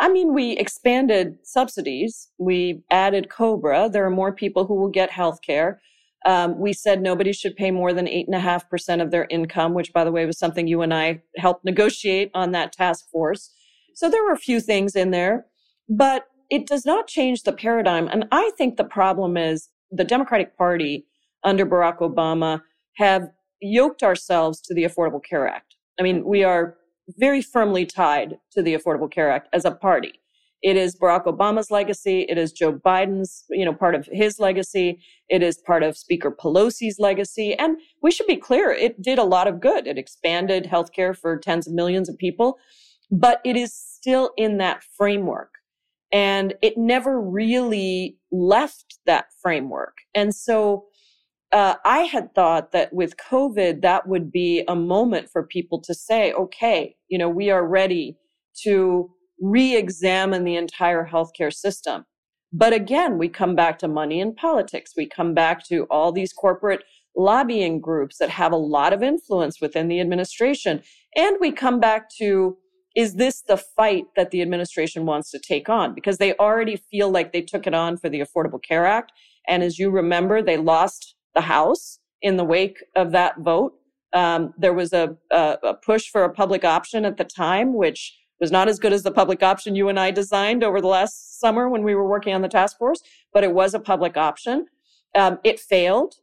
I 0.00 0.08
mean, 0.08 0.34
we 0.34 0.52
expanded 0.52 1.38
subsidies. 1.44 2.28
We 2.38 2.82
added 2.90 3.28
COBRA. 3.28 3.90
There 3.90 4.04
are 4.04 4.10
more 4.10 4.32
people 4.32 4.66
who 4.66 4.74
will 4.74 4.88
get 4.88 5.10
health 5.10 5.40
care. 5.46 5.80
Um, 6.26 6.58
we 6.58 6.72
said 6.72 7.02
nobody 7.02 7.32
should 7.32 7.54
pay 7.54 7.70
more 7.70 7.92
than 7.92 8.06
8.5% 8.06 9.02
of 9.02 9.10
their 9.10 9.26
income, 9.30 9.74
which, 9.74 9.92
by 9.92 10.04
the 10.04 10.12
way, 10.12 10.24
was 10.24 10.38
something 10.38 10.66
you 10.66 10.80
and 10.82 10.92
I 10.92 11.22
helped 11.36 11.64
negotiate 11.64 12.30
on 12.34 12.52
that 12.52 12.72
task 12.72 13.08
force. 13.10 13.52
So 13.94 14.08
there 14.08 14.24
were 14.24 14.32
a 14.32 14.38
few 14.38 14.60
things 14.60 14.96
in 14.96 15.10
there, 15.10 15.46
but 15.88 16.26
it 16.50 16.66
does 16.66 16.84
not 16.86 17.06
change 17.06 17.42
the 17.42 17.52
paradigm. 17.52 18.08
And 18.08 18.24
I 18.32 18.50
think 18.56 18.76
the 18.76 18.84
problem 18.84 19.36
is 19.36 19.68
the 19.90 20.04
Democratic 20.04 20.56
Party 20.56 21.06
under 21.44 21.66
Barack 21.66 21.98
Obama 21.98 22.62
have 22.96 23.28
yoked 23.60 24.02
ourselves 24.02 24.60
to 24.62 24.74
the 24.74 24.84
Affordable 24.84 25.22
Care 25.22 25.46
Act. 25.46 25.76
I 25.98 26.02
mean, 26.02 26.24
we 26.24 26.42
are 26.42 26.76
very 27.08 27.42
firmly 27.42 27.86
tied 27.86 28.38
to 28.52 28.62
the 28.62 28.74
Affordable 28.74 29.10
Care 29.10 29.30
Act 29.30 29.48
as 29.52 29.64
a 29.64 29.70
party. 29.70 30.12
It 30.62 30.78
is 30.78 30.96
Barack 30.96 31.26
Obama's 31.26 31.70
legacy. 31.70 32.22
It 32.22 32.38
is 32.38 32.50
Joe 32.50 32.72
Biden's, 32.72 33.44
you 33.50 33.66
know, 33.66 33.74
part 33.74 33.94
of 33.94 34.08
his 34.10 34.38
legacy. 34.38 34.98
It 35.28 35.42
is 35.42 35.58
part 35.58 35.82
of 35.82 35.94
Speaker 35.94 36.30
Pelosi's 36.30 36.98
legacy. 36.98 37.52
And 37.54 37.76
we 38.02 38.10
should 38.10 38.26
be 38.26 38.36
clear, 38.36 38.70
it 38.72 39.02
did 39.02 39.18
a 39.18 39.24
lot 39.24 39.46
of 39.46 39.60
good. 39.60 39.86
It 39.86 39.98
expanded 39.98 40.64
healthcare 40.64 41.14
for 41.14 41.38
tens 41.38 41.66
of 41.66 41.74
millions 41.74 42.08
of 42.08 42.16
people, 42.16 42.56
but 43.10 43.42
it 43.44 43.56
is 43.56 43.74
still 43.74 44.30
in 44.38 44.56
that 44.56 44.82
framework. 44.96 45.50
And 46.10 46.54
it 46.62 46.78
never 46.78 47.20
really 47.20 48.16
left 48.32 48.98
that 49.04 49.26
framework. 49.42 49.98
And 50.14 50.34
so 50.34 50.86
uh, 51.54 51.76
I 51.84 52.00
had 52.00 52.34
thought 52.34 52.72
that 52.72 52.92
with 52.92 53.16
COVID, 53.16 53.80
that 53.82 54.08
would 54.08 54.32
be 54.32 54.64
a 54.66 54.74
moment 54.74 55.30
for 55.30 55.44
people 55.44 55.80
to 55.82 55.94
say, 55.94 56.32
okay, 56.32 56.96
you 57.08 57.16
know, 57.16 57.28
we 57.28 57.48
are 57.48 57.64
ready 57.64 58.18
to 58.64 59.08
re 59.40 59.76
examine 59.76 60.42
the 60.42 60.56
entire 60.56 61.06
healthcare 61.06 61.54
system. 61.54 62.04
But 62.52 62.72
again, 62.72 63.18
we 63.18 63.28
come 63.28 63.54
back 63.54 63.78
to 63.78 63.88
money 63.88 64.20
and 64.20 64.34
politics. 64.34 64.94
We 64.96 65.08
come 65.08 65.32
back 65.32 65.64
to 65.68 65.84
all 65.90 66.10
these 66.10 66.32
corporate 66.32 66.82
lobbying 67.16 67.80
groups 67.80 68.18
that 68.18 68.30
have 68.30 68.50
a 68.50 68.56
lot 68.56 68.92
of 68.92 69.04
influence 69.04 69.60
within 69.60 69.86
the 69.86 70.00
administration. 70.00 70.82
And 71.14 71.36
we 71.40 71.52
come 71.52 71.78
back 71.78 72.08
to 72.18 72.56
is 72.96 73.14
this 73.14 73.42
the 73.42 73.56
fight 73.56 74.06
that 74.16 74.30
the 74.30 74.42
administration 74.42 75.06
wants 75.06 75.30
to 75.32 75.38
take 75.38 75.68
on? 75.68 75.94
Because 75.94 76.18
they 76.18 76.34
already 76.34 76.76
feel 76.90 77.10
like 77.10 77.32
they 77.32 77.42
took 77.42 77.66
it 77.66 77.74
on 77.74 77.96
for 77.96 78.08
the 78.08 78.20
Affordable 78.20 78.62
Care 78.62 78.86
Act. 78.86 79.12
And 79.48 79.62
as 79.62 79.78
you 79.78 79.90
remember, 79.90 80.42
they 80.42 80.56
lost 80.56 81.13
the 81.34 81.42
House 81.42 81.98
in 82.22 82.36
the 82.36 82.44
wake 82.44 82.82
of 82.96 83.12
that 83.12 83.38
vote. 83.38 83.74
Um, 84.12 84.54
there 84.56 84.72
was 84.72 84.92
a, 84.92 85.16
a, 85.30 85.58
a 85.62 85.74
push 85.74 86.08
for 86.08 86.24
a 86.24 86.32
public 86.32 86.64
option 86.64 87.04
at 87.04 87.16
the 87.16 87.24
time, 87.24 87.74
which 87.74 88.16
was 88.40 88.50
not 88.52 88.68
as 88.68 88.78
good 88.78 88.92
as 88.92 89.02
the 89.02 89.10
public 89.12 89.42
option 89.42 89.74
you 89.76 89.88
and 89.88 89.98
I 89.98 90.10
designed 90.10 90.62
over 90.64 90.80
the 90.80 90.88
last 90.88 91.40
summer 91.40 91.68
when 91.68 91.82
we 91.82 91.94
were 91.94 92.08
working 92.08 92.34
on 92.34 92.42
the 92.42 92.48
task 92.48 92.78
force, 92.78 93.02
but 93.32 93.44
it 93.44 93.52
was 93.52 93.74
a 93.74 93.80
public 93.80 94.16
option. 94.16 94.66
Um, 95.16 95.38
it 95.44 95.60
failed. 95.60 96.16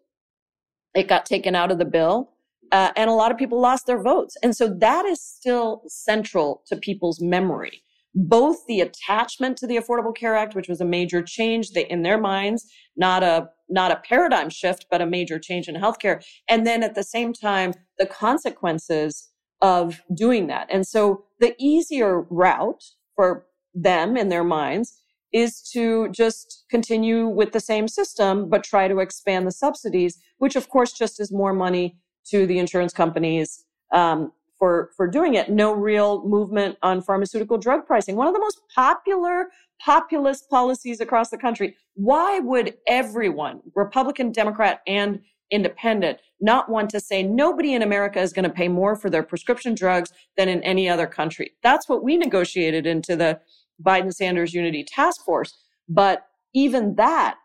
It 0.94 1.08
got 1.08 1.26
taken 1.26 1.56
out 1.56 1.72
of 1.72 1.78
the 1.78 1.86
bill. 1.86 2.30
uh, 2.72 2.92
and 2.96 3.10
a 3.10 3.14
lot 3.14 3.32
of 3.32 3.38
people 3.38 3.60
lost 3.60 3.86
their 3.86 4.02
votes. 4.02 4.38
And 4.42 4.56
so 4.56 4.68
that 4.68 5.06
is 5.06 5.22
still 5.22 5.84
central 5.88 6.64
to 6.68 6.76
people's 6.76 7.20
memory. 7.20 7.84
Both 8.14 8.66
the 8.68 8.82
attachment 8.82 9.58
to 9.58 9.68
the 9.68 9.78
Affordable 9.78 10.16
Care 10.16 10.36
Act, 10.36 10.56
which 10.56 10.68
was 10.68 10.82
a 10.82 10.86
major 10.86 11.22
change 11.22 11.70
in 11.72 12.02
their 12.04 12.20
minds, 12.20 12.70
not 12.98 13.24
a 13.24 13.50
not 13.70 13.92
a 13.92 14.02
paradigm 14.08 14.50
shift, 14.50 14.88
but 14.92 15.02
a 15.02 15.06
major 15.06 15.40
change 15.40 15.70
in 15.70 15.76
healthcare. 15.76 16.22
And 16.50 16.68
then 16.68 16.84
at 16.84 16.94
the 16.94 17.04
same 17.04 17.32
time, 17.32 17.74
the 17.98 18.06
consequences 18.06 19.30
of 19.62 20.02
doing 20.14 20.48
that. 20.48 20.68
And 20.70 20.86
so 20.86 21.24
the 21.40 21.56
easier 21.58 22.22
route 22.30 22.84
for 23.16 23.46
them 23.74 24.18
in 24.18 24.30
their 24.30 24.44
minds 24.44 25.02
is 25.32 25.62
to 25.72 26.10
just 26.10 26.66
continue 26.70 27.28
with 27.28 27.54
the 27.54 27.60
same 27.62 27.88
system, 27.88 28.50
but 28.50 28.64
try 28.64 28.88
to 28.90 29.00
expand 29.00 29.48
the 29.48 29.52
subsidies, 29.52 30.20
which 30.40 30.58
of 30.58 30.68
course 30.68 30.92
just 30.92 31.22
is 31.22 31.32
more 31.32 31.54
money 31.54 31.98
to 32.30 32.46
the 32.46 32.60
insurance 32.60 32.94
companies 32.94 33.64
um, 33.94 34.32
for 34.62 34.92
for 34.96 35.08
doing 35.08 35.34
it. 35.34 35.50
No 35.50 35.74
real 35.74 36.24
movement 36.24 36.78
on 36.84 37.02
pharmaceutical 37.02 37.58
drug 37.58 37.88
pricing. 37.88 38.16
One 38.16 38.28
of 38.28 38.34
the 38.36 38.40
most 38.40 38.62
popular 38.76 39.48
populist 39.84 40.48
policies 40.52 41.02
across 41.02 41.32
the 41.32 41.38
country. 41.38 41.76
Why 41.96 42.38
would 42.38 42.76
everyone, 42.88 43.62
Republican, 43.74 44.32
Democrat, 44.32 44.82
and 44.86 45.20
independent, 45.50 46.20
not 46.40 46.70
want 46.70 46.92
to 46.92 47.00
say 47.00 47.24
nobody 47.24 47.74
in 47.74 47.82
America 47.82 48.20
is 48.20 48.34
going 48.34 48.44
to 48.44 48.52
pay 48.52 48.68
more 48.68 48.96
for 48.96 49.10
their 49.10 49.24
prescription 49.24 49.74
drugs 49.74 50.14
than 50.38 50.48
in 50.48 50.62
any 50.62 50.88
other 50.88 51.08
country? 51.08 51.54
That's 51.64 51.90
what 51.90 52.04
we 52.04 52.16
negotiated 52.16 52.86
into 52.86 53.16
the 53.16 53.40
Biden 53.84 54.14
Sanders 54.14 54.54
Unity 54.54 54.84
Task 54.84 55.26
Force. 55.26 55.58
But 55.90 56.28
even 56.54 56.94
that 56.98 57.38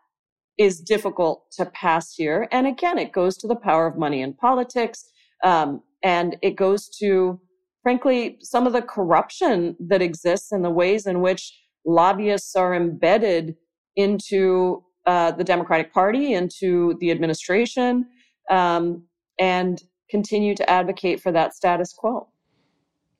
is 0.59 0.79
difficult 0.79 1.51
to 1.53 1.65
pass 1.65 2.13
here. 2.13 2.47
And 2.51 2.67
again, 2.67 2.99
it 2.99 3.11
goes 3.11 3.37
to 3.37 3.47
the 3.47 3.55
power 3.55 3.87
of 3.87 3.97
money 3.97 4.21
in 4.21 4.35
politics. 4.35 5.09
Um, 5.43 5.81
and 6.03 6.37
it 6.41 6.55
goes 6.55 6.89
to, 6.99 7.39
frankly, 7.83 8.37
some 8.41 8.67
of 8.67 8.73
the 8.73 8.81
corruption 8.81 9.75
that 9.79 10.01
exists 10.01 10.51
and 10.51 10.63
the 10.63 10.69
ways 10.69 11.05
in 11.05 11.21
which 11.21 11.57
lobbyists 11.85 12.55
are 12.55 12.75
embedded 12.75 13.55
into 13.95 14.83
uh, 15.05 15.31
the 15.31 15.43
Democratic 15.43 15.93
Party, 15.93 16.33
into 16.33 16.97
the 16.99 17.11
administration, 17.11 18.05
um, 18.49 19.03
and 19.39 19.83
continue 20.09 20.55
to 20.55 20.69
advocate 20.69 21.21
for 21.21 21.31
that 21.31 21.55
status 21.55 21.93
quo. 21.93 22.27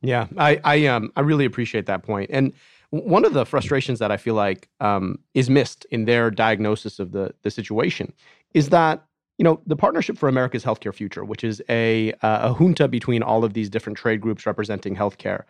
Yeah, 0.01 0.27
I 0.37 0.59
I 0.63 0.85
um 0.87 1.11
I 1.15 1.21
really 1.21 1.45
appreciate 1.45 1.85
that 1.87 2.03
point. 2.03 2.29
And 2.31 2.53
one 2.91 3.25
of 3.25 3.33
the 3.33 3.45
frustrations 3.45 3.99
that 3.99 4.11
I 4.11 4.17
feel 4.17 4.35
like 4.35 4.69
um, 4.79 5.19
is 5.33 5.49
missed 5.49 5.85
in 5.91 6.05
their 6.05 6.29
diagnosis 6.29 6.99
of 6.99 7.11
the 7.11 7.33
the 7.41 7.51
situation 7.51 8.13
is 8.53 8.69
that 8.69 9.03
you 9.37 9.43
know 9.43 9.61
the 9.65 9.75
Partnership 9.75 10.17
for 10.17 10.27
America's 10.27 10.63
Healthcare 10.63 10.93
Future, 10.93 11.23
which 11.23 11.43
is 11.43 11.61
a 11.69 12.13
uh, 12.21 12.51
a 12.51 12.53
junta 12.53 12.87
between 12.87 13.23
all 13.23 13.43
of 13.43 13.53
these 13.53 13.69
different 13.69 13.97
trade 13.97 14.21
groups 14.21 14.45
representing 14.45 14.95
healthcare, 14.95 15.43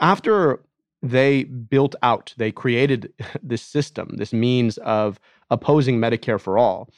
after 0.00 0.60
they 1.02 1.44
built 1.44 1.94
out, 2.02 2.32
they 2.36 2.52
created 2.52 3.12
this 3.42 3.62
system, 3.62 4.16
this 4.16 4.32
means 4.32 4.78
of 4.78 5.18
opposing 5.50 5.98
Medicare 5.98 6.40
for 6.40 6.56
all. 6.56 6.88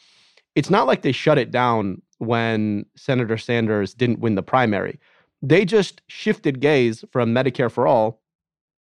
It's 0.54 0.70
not 0.70 0.86
like 0.86 1.02
they 1.02 1.12
shut 1.12 1.38
it 1.38 1.50
down 1.50 2.00
when 2.18 2.86
Senator 2.96 3.36
Sanders 3.38 3.94
didn't 3.94 4.20
win 4.20 4.36
the 4.36 4.42
primary. 4.42 5.00
They 5.42 5.64
just 5.64 6.00
shifted 6.06 6.60
gaze 6.60 7.04
from 7.10 7.34
Medicare 7.34 7.70
for 7.70 7.86
all 7.86 8.20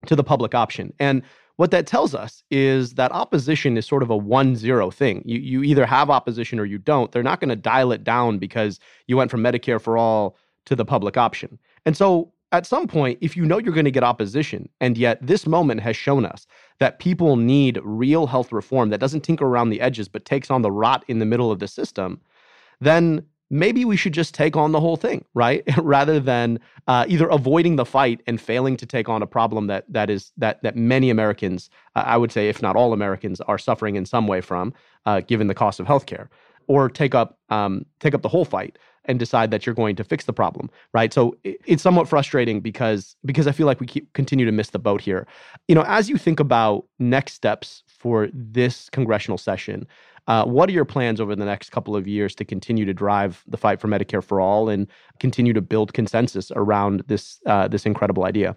to 0.05 0.15
the 0.15 0.23
public 0.23 0.53
option. 0.53 0.93
And 0.99 1.23
what 1.57 1.71
that 1.71 1.85
tells 1.85 2.15
us 2.15 2.43
is 2.49 2.93
that 2.95 3.11
opposition 3.11 3.77
is 3.77 3.85
sort 3.85 4.03
of 4.03 4.09
a 4.09 4.17
one 4.17 4.55
zero 4.55 4.89
thing. 4.89 5.21
You, 5.25 5.39
you 5.39 5.63
either 5.63 5.85
have 5.85 6.09
opposition 6.09 6.59
or 6.59 6.65
you 6.65 6.77
don't. 6.77 7.11
They're 7.11 7.23
not 7.23 7.39
going 7.39 7.49
to 7.49 7.55
dial 7.55 7.91
it 7.91 8.03
down 8.03 8.39
because 8.39 8.79
you 9.07 9.17
went 9.17 9.29
from 9.29 9.43
Medicare 9.43 9.79
for 9.79 9.97
all 9.97 10.35
to 10.65 10.75
the 10.75 10.85
public 10.85 11.17
option. 11.17 11.59
And 11.85 11.95
so 11.95 12.31
at 12.51 12.65
some 12.65 12.87
point, 12.87 13.17
if 13.21 13.35
you 13.35 13.45
know 13.45 13.57
you're 13.57 13.73
going 13.73 13.85
to 13.85 13.91
get 13.91 14.03
opposition, 14.03 14.69
and 14.79 14.97
yet 14.97 15.17
this 15.25 15.47
moment 15.47 15.81
has 15.81 15.95
shown 15.95 16.25
us 16.25 16.45
that 16.79 16.99
people 16.99 17.35
need 17.35 17.79
real 17.83 18.27
health 18.27 18.51
reform 18.51 18.89
that 18.89 18.99
doesn't 18.99 19.21
tinker 19.21 19.45
around 19.45 19.69
the 19.69 19.81
edges 19.81 20.07
but 20.07 20.25
takes 20.25 20.51
on 20.51 20.61
the 20.61 20.71
rot 20.71 21.03
in 21.07 21.19
the 21.19 21.25
middle 21.25 21.51
of 21.51 21.59
the 21.59 21.67
system, 21.67 22.21
then 22.79 23.25
maybe 23.53 23.85
we 23.85 23.95
should 23.95 24.13
just 24.13 24.33
take 24.33 24.57
on 24.57 24.71
the 24.71 24.79
whole 24.79 24.97
thing, 24.97 25.23
right? 25.35 25.63
Rather 25.77 26.19
than 26.19 26.59
uh, 26.87 27.05
either 27.07 27.27
avoiding 27.29 27.75
the 27.75 27.85
fight 27.85 28.21
and 28.25 28.41
failing 28.41 28.75
to 28.77 28.85
take 28.85 29.07
on 29.07 29.21
a 29.21 29.27
problem 29.27 29.67
that 29.67 29.85
that 29.87 30.09
is 30.09 30.31
that 30.37 30.61
that 30.63 30.75
many 30.75 31.11
Americans, 31.11 31.69
uh, 31.95 32.03
I 32.05 32.17
would 32.17 32.31
say, 32.31 32.49
if 32.49 32.61
not 32.61 32.75
all 32.75 32.93
Americans, 32.93 33.39
are 33.41 33.59
suffering 33.59 33.95
in 33.95 34.05
some 34.05 34.27
way 34.27 34.41
from, 34.41 34.73
uh, 35.05 35.21
given 35.21 35.47
the 35.47 35.53
cost 35.53 35.79
of 35.79 35.85
healthcare, 35.85 36.29
or 36.67 36.89
take 36.89 37.13
up 37.13 37.37
um, 37.49 37.85
take 37.99 38.15
up 38.15 38.23
the 38.23 38.29
whole 38.29 38.45
fight 38.45 38.79
and 39.05 39.19
decide 39.19 39.51
that 39.51 39.65
you're 39.65 39.75
going 39.75 39.97
to 39.97 40.03
fix 40.03 40.25
the 40.25 40.33
problem, 40.33 40.69
right? 40.93 41.13
So 41.13 41.35
it's 41.43 41.83
somewhat 41.83 42.07
frustrating 42.07 42.59
because 42.59 43.15
because 43.23 43.47
I 43.47 43.51
feel 43.51 43.67
like 43.67 43.79
we 43.79 43.85
keep 43.85 44.11
continue 44.13 44.45
to 44.45 44.51
miss 44.51 44.71
the 44.71 44.79
boat 44.79 45.01
here. 45.01 45.27
You 45.67 45.75
know, 45.75 45.83
as 45.83 46.09
you 46.09 46.17
think 46.17 46.39
about 46.39 46.85
next 46.97 47.33
steps 47.33 47.83
for 47.87 48.29
this 48.33 48.89
congressional 48.89 49.37
session, 49.37 49.85
uh, 50.27 50.45
what 50.45 50.69
are 50.69 50.73
your 50.73 50.85
plans 50.85 51.19
over 51.19 51.35
the 51.35 51.45
next 51.45 51.71
couple 51.71 51.95
of 51.95 52.07
years 52.07 52.33
to 52.35 52.45
continue 52.45 52.85
to 52.85 52.93
drive 52.93 53.43
the 53.47 53.57
fight 53.57 53.79
for 53.79 53.87
Medicare 53.87 54.23
for 54.23 54.39
all 54.39 54.69
and 54.69 54.87
continue 55.19 55.53
to 55.53 55.61
build 55.61 55.93
consensus 55.93 56.51
around 56.55 57.03
this 57.07 57.39
uh, 57.45 57.67
this 57.67 57.85
incredible 57.85 58.25
idea? 58.25 58.55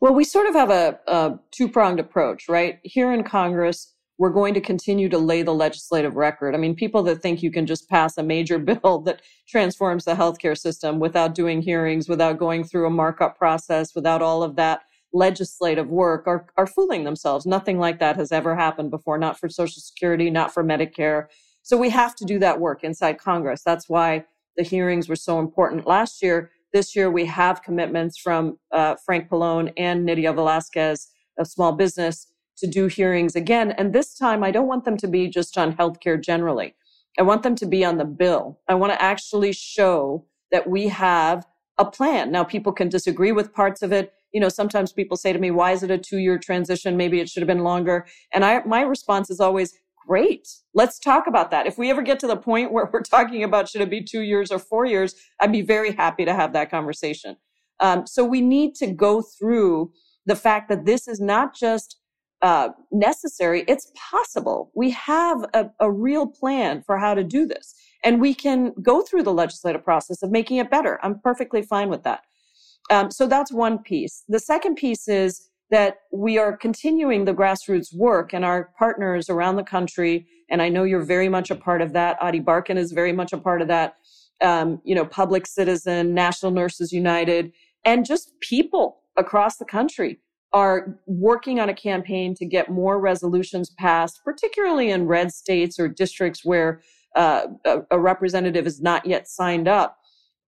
Well, 0.00 0.14
we 0.14 0.24
sort 0.24 0.46
of 0.46 0.54
have 0.54 0.70
a, 0.70 0.98
a 1.06 1.38
two 1.50 1.68
pronged 1.68 1.98
approach, 1.98 2.48
right? 2.48 2.78
Here 2.84 3.12
in 3.12 3.24
Congress, 3.24 3.94
we're 4.18 4.30
going 4.30 4.52
to 4.54 4.60
continue 4.60 5.08
to 5.08 5.18
lay 5.18 5.42
the 5.42 5.54
legislative 5.54 6.16
record. 6.16 6.54
I 6.54 6.58
mean, 6.58 6.74
people 6.74 7.02
that 7.04 7.22
think 7.22 7.42
you 7.42 7.50
can 7.50 7.66
just 7.66 7.88
pass 7.88 8.18
a 8.18 8.22
major 8.22 8.58
bill 8.58 9.00
that 9.00 9.22
transforms 9.48 10.04
the 10.04 10.14
healthcare 10.14 10.58
system 10.58 10.98
without 10.98 11.34
doing 11.34 11.62
hearings, 11.62 12.08
without 12.08 12.38
going 12.38 12.64
through 12.64 12.86
a 12.86 12.90
markup 12.90 13.38
process, 13.38 13.94
without 13.94 14.20
all 14.20 14.42
of 14.42 14.56
that 14.56 14.82
legislative 15.12 15.90
work 15.90 16.26
are, 16.26 16.46
are 16.56 16.66
fooling 16.66 17.04
themselves. 17.04 17.46
Nothing 17.46 17.78
like 17.78 17.98
that 18.00 18.16
has 18.16 18.32
ever 18.32 18.54
happened 18.54 18.90
before, 18.90 19.18
not 19.18 19.38
for 19.38 19.48
Social 19.48 19.80
Security, 19.80 20.30
not 20.30 20.52
for 20.52 20.62
Medicare. 20.62 21.26
So 21.62 21.76
we 21.76 21.90
have 21.90 22.14
to 22.16 22.24
do 22.24 22.38
that 22.38 22.60
work 22.60 22.84
inside 22.84 23.18
Congress. 23.18 23.62
That's 23.64 23.88
why 23.88 24.24
the 24.56 24.62
hearings 24.62 25.08
were 25.08 25.16
so 25.16 25.38
important 25.38 25.86
last 25.86 26.22
year. 26.22 26.50
This 26.72 26.94
year, 26.94 27.10
we 27.10 27.24
have 27.26 27.62
commitments 27.62 28.18
from 28.18 28.58
uh, 28.72 28.96
Frank 29.04 29.28
Pallone 29.28 29.72
and 29.76 30.04
Nydia 30.04 30.34
Velázquez 30.34 31.06
of 31.38 31.46
small 31.46 31.72
business 31.72 32.26
to 32.58 32.66
do 32.66 32.86
hearings 32.88 33.36
again. 33.36 33.72
And 33.72 33.92
this 33.92 34.14
time, 34.14 34.42
I 34.42 34.50
don't 34.50 34.66
want 34.66 34.84
them 34.84 34.96
to 34.98 35.08
be 35.08 35.28
just 35.28 35.56
on 35.56 35.74
healthcare 35.74 36.22
generally. 36.22 36.74
I 37.18 37.22
want 37.22 37.42
them 37.42 37.54
to 37.56 37.66
be 37.66 37.84
on 37.84 37.98
the 37.98 38.04
bill. 38.04 38.60
I 38.68 38.74
want 38.74 38.92
to 38.92 39.02
actually 39.02 39.52
show 39.52 40.26
that 40.52 40.68
we 40.68 40.88
have 40.88 41.46
a 41.78 41.84
plan. 41.84 42.32
Now, 42.32 42.44
people 42.44 42.72
can 42.72 42.88
disagree 42.88 43.32
with 43.32 43.54
parts 43.54 43.82
of 43.82 43.92
it. 43.92 44.12
You 44.32 44.40
know, 44.40 44.48
sometimes 44.48 44.92
people 44.92 45.16
say 45.16 45.32
to 45.32 45.38
me, 45.38 45.50
why 45.50 45.72
is 45.72 45.82
it 45.82 45.90
a 45.90 45.98
two 45.98 46.18
year 46.18 46.38
transition? 46.38 46.96
Maybe 46.96 47.20
it 47.20 47.28
should 47.28 47.42
have 47.42 47.48
been 47.48 47.64
longer. 47.64 48.06
And 48.32 48.44
I, 48.44 48.62
my 48.64 48.82
response 48.82 49.30
is 49.30 49.40
always, 49.40 49.74
great. 50.08 50.48
Let's 50.72 50.98
talk 50.98 51.26
about 51.26 51.50
that. 51.50 51.66
If 51.66 51.76
we 51.76 51.90
ever 51.90 52.00
get 52.00 52.18
to 52.20 52.26
the 52.26 52.36
point 52.36 52.72
where 52.72 52.88
we're 52.92 53.02
talking 53.02 53.44
about 53.44 53.68
should 53.68 53.82
it 53.82 53.90
be 53.90 54.02
two 54.02 54.22
years 54.22 54.50
or 54.50 54.58
four 54.58 54.86
years, 54.86 55.14
I'd 55.40 55.52
be 55.52 55.62
very 55.62 55.92
happy 55.92 56.24
to 56.24 56.34
have 56.34 56.52
that 56.54 56.70
conversation. 56.70 57.36
Um, 57.80 58.06
so 58.06 58.24
we 58.24 58.40
need 58.40 58.74
to 58.76 58.88
go 58.88 59.22
through 59.22 59.92
the 60.26 60.34
fact 60.34 60.68
that 60.68 60.84
this 60.84 61.06
is 61.06 61.20
not 61.20 61.54
just 61.54 61.96
uh, 62.42 62.70
necessary, 62.92 63.64
it's 63.66 63.92
possible. 64.10 64.70
We 64.74 64.90
have 64.90 65.44
a, 65.54 65.70
a 65.80 65.90
real 65.90 66.26
plan 66.26 66.82
for 66.82 66.96
how 66.96 67.14
to 67.14 67.24
do 67.24 67.46
this. 67.46 67.74
And 68.04 68.20
we 68.20 68.32
can 68.32 68.72
go 68.80 69.02
through 69.02 69.24
the 69.24 69.32
legislative 69.32 69.84
process 69.84 70.22
of 70.22 70.30
making 70.30 70.58
it 70.58 70.70
better. 70.70 71.00
I'm 71.02 71.18
perfectly 71.20 71.62
fine 71.62 71.88
with 71.88 72.04
that. 72.04 72.22
Um, 72.90 73.10
so 73.10 73.26
that's 73.26 73.52
one 73.52 73.78
piece. 73.78 74.24
The 74.28 74.40
second 74.40 74.76
piece 74.76 75.08
is 75.08 75.48
that 75.70 75.98
we 76.12 76.38
are 76.38 76.56
continuing 76.56 77.24
the 77.24 77.34
grassroots 77.34 77.94
work 77.94 78.32
and 78.32 78.44
our 78.44 78.70
partners 78.78 79.28
around 79.28 79.56
the 79.56 79.62
country. 79.62 80.26
And 80.50 80.62
I 80.62 80.68
know 80.70 80.84
you're 80.84 81.02
very 81.02 81.28
much 81.28 81.50
a 81.50 81.54
part 81.54 81.82
of 81.82 81.92
that. 81.92 82.16
Ady 82.22 82.40
Barkan 82.40 82.76
is 82.76 82.92
very 82.92 83.12
much 83.12 83.32
a 83.32 83.38
part 83.38 83.60
of 83.60 83.68
that. 83.68 83.96
Um, 84.40 84.80
you 84.84 84.94
know, 84.94 85.04
Public 85.04 85.46
Citizen, 85.46 86.14
National 86.14 86.52
Nurses 86.52 86.92
United, 86.92 87.52
and 87.84 88.06
just 88.06 88.38
people 88.40 89.02
across 89.16 89.56
the 89.56 89.64
country 89.64 90.20
are 90.52 90.98
working 91.06 91.60
on 91.60 91.68
a 91.68 91.74
campaign 91.74 92.34
to 92.34 92.46
get 92.46 92.70
more 92.70 92.98
resolutions 92.98 93.70
passed, 93.70 94.20
particularly 94.24 94.90
in 94.90 95.06
red 95.06 95.32
states 95.32 95.78
or 95.78 95.88
districts 95.88 96.44
where 96.44 96.80
uh, 97.16 97.48
a, 97.66 97.80
a, 97.90 97.98
representative 97.98 98.66
is 98.66 98.80
not 98.80 99.04
yet 99.04 99.28
signed 99.28 99.66
up, 99.68 99.98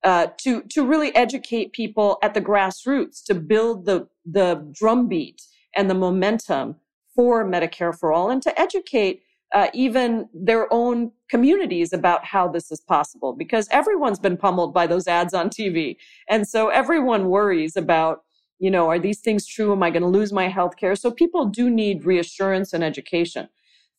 uh, 0.05 0.29
to 0.39 0.63
to 0.63 0.87
really 0.87 1.15
educate 1.15 1.73
people 1.73 2.19
at 2.23 2.35
the 2.35 2.41
grassroots 2.41 3.23
to 3.25 3.35
build 3.35 3.85
the 3.85 4.09
the 4.25 4.67
drumbeat 4.73 5.43
and 5.77 5.91
the 5.91 5.95
momentum 5.95 6.77
for 7.15 7.45
Medicare 7.45 7.97
for 7.97 8.13
all, 8.13 8.31
and 8.31 8.43
to 8.43 8.61
educate 8.61 9.23
uh, 9.55 9.69
even 9.75 10.29
their 10.33 10.73
own 10.73 11.11
communities 11.29 11.93
about 11.93 12.25
how 12.25 12.49
this 12.49 12.71
is 12.71 12.81
possible, 12.81 13.33
because 13.33 13.69
everyone's 13.71 14.21
been 14.21 14.37
pummeled 14.37 14.73
by 14.73 14.87
those 14.87 15.09
ads 15.09 15.35
on 15.35 15.51
TV, 15.51 15.97
and 16.29 16.49
so 16.49 16.69
everyone 16.69 17.29
worries 17.29 17.77
about 17.77 18.23
you 18.61 18.71
know, 18.71 18.89
are 18.91 18.99
these 18.99 19.21
things 19.21 19.47
true? 19.47 19.73
Am 19.73 19.83
I 19.83 19.91
going 19.91 20.03
to 20.03 20.09
lose 20.09 20.33
my 20.33 20.47
health 20.47 20.77
care? 20.77 20.95
So 20.95 21.11
people 21.11 21.47
do 21.47 21.71
need 21.71 22.05
reassurance 22.05 22.75
and 22.75 22.85
education. 22.85 23.49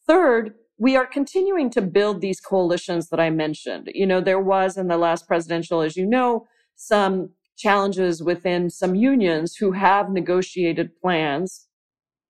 Third, 0.08 0.54
we 0.82 0.96
are 0.96 1.06
continuing 1.06 1.70
to 1.70 1.80
build 1.80 2.22
these 2.22 2.40
coalitions 2.40 3.10
that 3.10 3.20
I 3.20 3.30
mentioned. 3.30 3.92
You 3.94 4.08
know, 4.08 4.20
there 4.20 4.40
was 4.40 4.78
in 4.78 4.88
the 4.88 4.98
last 4.98 5.28
presidential, 5.28 5.82
as 5.82 5.96
you 5.96 6.08
know, 6.08 6.48
some 6.76 7.30
challenges 7.56 8.24
within 8.24 8.72
some 8.72 8.96
unions 8.96 9.56
who 9.56 9.74
have 9.74 10.10
negotiated 10.10 10.90
plans 11.00 11.68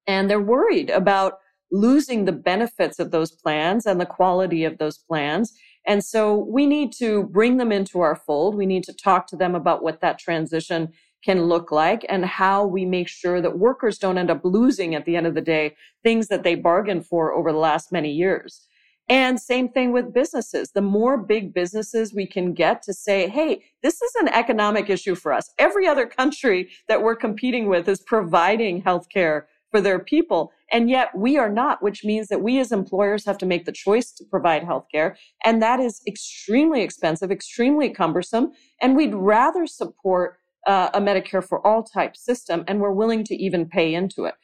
and 0.05 0.29
they're 0.29 0.41
worried 0.41 0.89
about 0.89 1.35
losing 1.71 2.25
the 2.25 2.33
benefits 2.33 2.99
of 2.99 3.11
those 3.11 3.31
plans 3.31 3.85
and 3.85 4.01
the 4.01 4.05
quality 4.05 4.65
of 4.65 4.79
those 4.79 4.97
plans. 4.97 5.53
And 5.87 6.03
so 6.03 6.35
we 6.35 6.65
need 6.65 6.91
to 6.97 7.23
bring 7.23 7.55
them 7.55 7.71
into 7.71 8.01
our 8.01 8.17
fold. 8.17 8.55
We 8.55 8.65
need 8.65 8.83
to 8.83 8.93
talk 8.93 9.27
to 9.27 9.37
them 9.37 9.55
about 9.55 9.81
what 9.81 10.01
that 10.01 10.19
transition 10.19 10.89
can 11.23 11.43
look 11.43 11.71
like 11.71 12.05
and 12.09 12.25
how 12.25 12.65
we 12.65 12.85
make 12.85 13.07
sure 13.07 13.41
that 13.41 13.59
workers 13.59 13.97
don't 13.97 14.17
end 14.17 14.31
up 14.31 14.41
losing 14.43 14.95
at 14.95 15.05
the 15.05 15.15
end 15.15 15.27
of 15.27 15.35
the 15.35 15.41
day 15.41 15.75
things 16.03 16.27
that 16.27 16.43
they 16.43 16.55
bargained 16.55 17.05
for 17.05 17.33
over 17.33 17.51
the 17.51 17.57
last 17.57 17.91
many 17.91 18.11
years. 18.11 18.67
And 19.09 19.39
same 19.39 19.67
thing 19.67 19.91
with 19.91 20.13
businesses. 20.13 20.71
The 20.71 20.81
more 20.81 21.17
big 21.17 21.53
businesses 21.53 22.13
we 22.13 22.25
can 22.25 22.53
get 22.53 22.81
to 22.83 22.93
say, 22.93 23.27
hey, 23.27 23.61
this 23.83 24.01
is 24.01 24.15
an 24.21 24.29
economic 24.29 24.89
issue 24.89 25.15
for 25.15 25.33
us. 25.33 25.51
Every 25.59 25.85
other 25.85 26.05
country 26.05 26.69
that 26.87 27.01
we're 27.01 27.15
competing 27.15 27.67
with 27.67 27.89
is 27.89 27.99
providing 27.99 28.81
healthcare 28.81 29.43
for 29.69 29.81
their 29.81 29.99
people. 29.99 30.51
And 30.71 30.89
yet 30.89 31.09
we 31.15 31.37
are 31.37 31.49
not, 31.49 31.81
which 31.81 32.03
means 32.05 32.27
that 32.27 32.41
we 32.41 32.59
as 32.59 32.71
employers 32.71 33.25
have 33.25 33.37
to 33.39 33.45
make 33.45 33.65
the 33.65 33.71
choice 33.71 34.11
to 34.13 34.23
provide 34.25 34.63
healthcare. 34.63 35.15
And 35.43 35.61
that 35.61 35.79
is 35.79 36.01
extremely 36.07 36.81
expensive, 36.81 37.31
extremely 37.31 37.89
cumbersome. 37.89 38.51
And 38.81 38.95
we'd 38.95 39.15
rather 39.15 39.65
support 39.65 40.37
uh, 40.67 40.89
a 40.93 41.01
Medicare 41.01 41.43
for 41.43 41.65
all 41.65 41.83
type 41.83 42.15
system, 42.15 42.63
and 42.67 42.79
we're 42.79 42.91
willing 42.91 43.23
to 43.25 43.35
even 43.35 43.67
pay 43.67 43.93
into 43.93 44.25
it. 44.25 44.35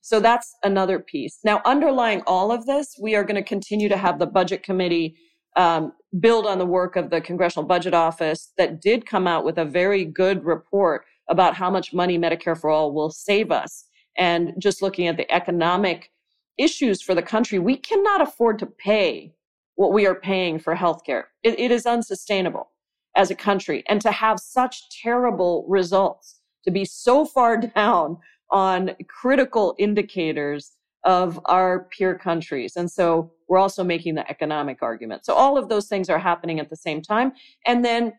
So 0.00 0.18
that's 0.18 0.54
another 0.62 0.98
piece. 0.98 1.38
Now, 1.44 1.60
underlying 1.64 2.22
all 2.26 2.50
of 2.52 2.66
this, 2.66 2.96
we 3.00 3.14
are 3.14 3.24
going 3.24 3.36
to 3.36 3.48
continue 3.48 3.88
to 3.88 3.96
have 3.96 4.18
the 4.18 4.26
budget 4.26 4.62
committee 4.62 5.14
um, 5.56 5.92
build 6.20 6.46
on 6.46 6.58
the 6.58 6.66
work 6.66 6.96
of 6.96 7.10
the 7.10 7.20
Congressional 7.20 7.66
Budget 7.66 7.92
Office 7.92 8.52
that 8.56 8.80
did 8.80 9.06
come 9.06 9.26
out 9.26 9.44
with 9.44 9.58
a 9.58 9.64
very 9.64 10.04
good 10.04 10.44
report 10.44 11.04
about 11.28 11.54
how 11.54 11.70
much 11.70 11.92
money 11.92 12.18
Medicare 12.18 12.58
for 12.58 12.70
All 12.70 12.92
will 12.92 13.10
save 13.10 13.50
us. 13.52 13.86
And 14.16 14.54
just 14.58 14.82
looking 14.82 15.06
at 15.06 15.16
the 15.16 15.30
economic 15.32 16.10
issues 16.58 17.02
for 17.02 17.14
the 17.14 17.22
country, 17.22 17.58
we 17.58 17.76
cannot 17.76 18.20
afford 18.20 18.58
to 18.60 18.66
pay 18.66 19.34
what 19.74 19.92
we 19.92 20.06
are 20.06 20.14
paying 20.14 20.58
for 20.58 20.74
healthcare. 20.74 21.24
It, 21.42 21.58
it 21.58 21.70
is 21.70 21.86
unsustainable 21.86 22.70
as 23.16 23.30
a 23.30 23.34
country 23.34 23.82
and 23.88 24.00
to 24.00 24.10
have 24.10 24.38
such 24.38 25.00
terrible 25.02 25.64
results, 25.68 26.40
to 26.64 26.70
be 26.70 26.84
so 26.84 27.24
far 27.24 27.56
down 27.76 28.18
on 28.50 28.92
critical 29.08 29.74
indicators 29.78 30.72
of 31.04 31.40
our 31.46 31.88
peer 31.96 32.18
countries. 32.18 32.76
And 32.76 32.90
so 32.90 33.32
we're 33.48 33.58
also 33.58 33.82
making 33.82 34.16
the 34.16 34.28
economic 34.30 34.82
argument. 34.82 35.24
So 35.24 35.34
all 35.34 35.56
of 35.56 35.68
those 35.68 35.88
things 35.88 36.10
are 36.10 36.18
happening 36.18 36.60
at 36.60 36.68
the 36.68 36.76
same 36.76 37.00
time. 37.00 37.32
And 37.66 37.84
then 37.84 38.12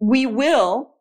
we 0.00 0.26
will, 0.26 0.94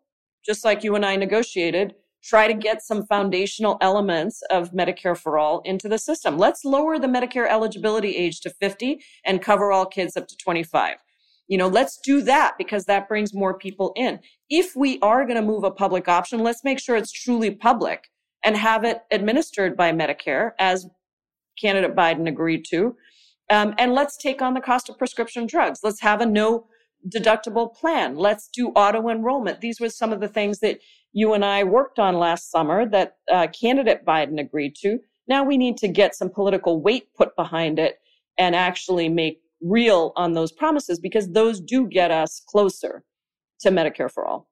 just 0.46 0.66
like 0.66 0.84
you 0.84 0.96
and 0.96 1.06
I 1.06 1.16
negotiated, 1.16 1.96
try 2.24 2.48
to 2.48 2.54
get 2.54 2.82
some 2.82 3.06
foundational 3.06 3.78
elements 3.80 4.42
of 4.52 4.72
Medicare 4.72 5.18
for 5.18 5.38
all 5.38 5.62
into 5.62 5.88
the 5.88 5.98
system. 5.98 6.38
Let's 6.38 6.66
lower 6.66 7.00
the 7.00 7.08
Medicare 7.08 7.50
eligibility 7.50 8.16
age 8.16 8.42
to 8.42 8.50
50 8.50 9.02
and 9.26 9.42
cover 9.42 9.72
all 9.72 9.86
kids 9.86 10.18
up 10.18 10.28
to 10.28 10.38
25. 10.38 10.98
You 11.48 11.58
know, 11.58 11.68
let's 11.68 12.00
do 12.04 12.22
that 12.24 12.56
because 12.58 12.86
that 12.86 13.08
brings 13.08 13.34
more 13.34 13.58
people 13.58 13.94
in. 13.96 14.20
If 14.50 14.76
we 14.76 15.00
are 15.02 15.26
going 15.26 15.38
to 15.38 15.42
move 15.42 15.64
a 15.64 15.72
public 15.72 16.08
option, 16.08 16.40
let's 16.40 16.64
make 16.64 16.80
sure 16.80 16.96
it's 16.96 17.12
truly 17.12 17.52
public 17.52 18.10
and 18.44 18.56
have 18.58 18.84
it 18.84 19.02
administered 19.12 19.78
by 19.78 19.92
Medicare 19.92 20.52
as 20.60 20.88
candidate 21.60 21.96
Biden 21.96 22.28
agreed 22.28 22.66
to. 22.70 22.96
Um, 23.50 23.74
and 23.78 23.94
let's 23.94 24.18
take 24.18 24.42
on 24.42 24.54
the 24.54 24.62
cost 24.62 24.90
of 24.90 24.98
prescription 24.98 25.48
drugs. 25.48 25.80
Let's 25.84 26.02
have 26.02 26.22
a 26.22 26.26
no 26.26 26.68
deductible 27.10 27.74
plan. 27.74 28.18
Let's 28.18 28.50
do 28.50 28.70
auto 28.70 29.10
enrollment. 29.10 29.62
These 29.62 29.80
were 29.80 29.90
some 29.90 30.12
of 30.12 30.20
the 30.20 30.28
things 30.28 30.60
that 30.60 30.80
you 31.14 31.34
and 31.34 31.46
I 31.46 31.64
worked 31.64 32.00
on 32.00 32.16
last 32.16 32.52
summer 32.52 32.88
that 32.90 33.18
uh, 33.32 33.48
candidate 33.48 34.06
Biden 34.06 34.40
agreed 34.40 34.76
to. 34.82 35.00
Now 35.28 35.44
we 35.44 35.58
need 35.58 35.78
to 35.78 35.88
get 35.88 36.16
some 36.16 36.30
political 36.30 36.82
weight 36.82 37.14
put 37.16 37.36
behind 37.36 37.80
it 37.80 38.00
and 38.38 38.56
actually 38.56 39.10
make 39.10 39.40
real 39.62 40.14
on 40.16 40.34
those 40.34 40.52
promises 40.52 41.00
because 41.00 41.30
those 41.30 41.60
do 41.60 41.88
get 41.88 42.12
us 42.12 42.42
closer 42.48 43.04
to 43.60 43.70
Medicare 43.70 44.12
for 44.12 44.26
all. 44.26 44.48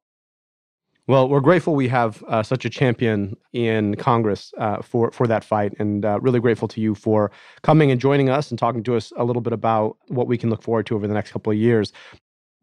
Well, 1.08 1.30
we're 1.30 1.40
grateful 1.40 1.76
we 1.76 1.88
have 1.90 2.24
uh, 2.28 2.42
such 2.42 2.66
a 2.66 2.70
champion 2.70 3.38
in 3.54 3.94
Congress 3.96 4.52
uh, 4.58 4.82
for 4.82 5.12
for 5.12 5.28
that 5.28 5.44
fight, 5.44 5.76
and 5.78 6.04
uh, 6.04 6.20
really 6.20 6.40
grateful 6.40 6.68
to 6.70 6.82
you 6.82 6.96
for 6.96 7.30
coming 7.62 7.92
and 7.92 8.02
joining 8.02 8.30
us 8.30 8.50
and 8.50 8.58
talking 8.58 8.82
to 8.84 8.96
us 8.96 9.14
a 9.16 9.24
little 9.24 9.42
bit 9.44 9.54
about 9.54 9.98
what 10.08 10.26
we 10.26 10.36
can 10.36 10.50
look 10.50 10.64
forward 10.64 10.88
to 10.88 10.96
over 10.96 11.08
the 11.08 11.14
next 11.14 11.32
couple 11.32 11.52
of 11.52 11.60
years. 11.60 11.94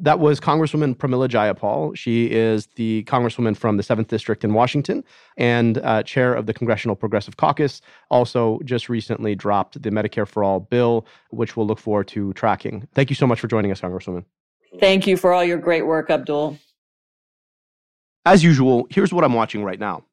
That 0.01 0.19
was 0.19 0.41
Congresswoman 0.41 0.97
Pramila 0.97 1.29
Jayapal. 1.29 1.97
She 1.97 2.27
is 2.27 2.67
the 2.75 3.05
Congresswoman 3.05 3.57
from 3.57 3.77
the 3.77 3.83
7th 3.83 4.09
District 4.09 4.43
in 4.43 4.53
Washington 4.53 5.05
and 5.37 5.79
uh, 5.79 6.03
chair 6.03 6.35
of 6.35 6.47
the 6.47 6.55
Congressional 6.55 6.97
Progressive 6.97 7.37
Caucus. 7.37 7.81
Also, 8.11 8.59
just 8.65 8.89
recently 8.89 9.35
dropped 9.35 9.81
the 9.81 9.91
Medicare 9.91 10.27
for 10.27 10.43
All 10.43 10.61
bill, 10.61 11.07
which 11.31 11.57
we'll 11.57 11.67
look 11.67 11.79
forward 11.79 12.09
to 12.09 12.33
tracking. 12.33 12.89
Thank 12.95 13.11
you 13.11 13.17
so 13.17 13.27
much 13.27 13.39
for 13.39 13.47
joining 13.47 13.71
us, 13.71 13.81
Congresswoman. 13.81 14.25
Thank 14.81 15.07
you 15.07 15.17
for 15.17 15.33
all 15.33 15.45
your 15.45 15.59
great 15.59 15.87
work, 15.87 16.11
Abdul. 16.11 16.59
As 18.25 18.43
usual, 18.43 18.87
here's 18.91 19.13
what 19.13 19.25
I'm 19.25 19.35
watching 19.35 19.63
right 19.63 19.79
now. 19.79 20.05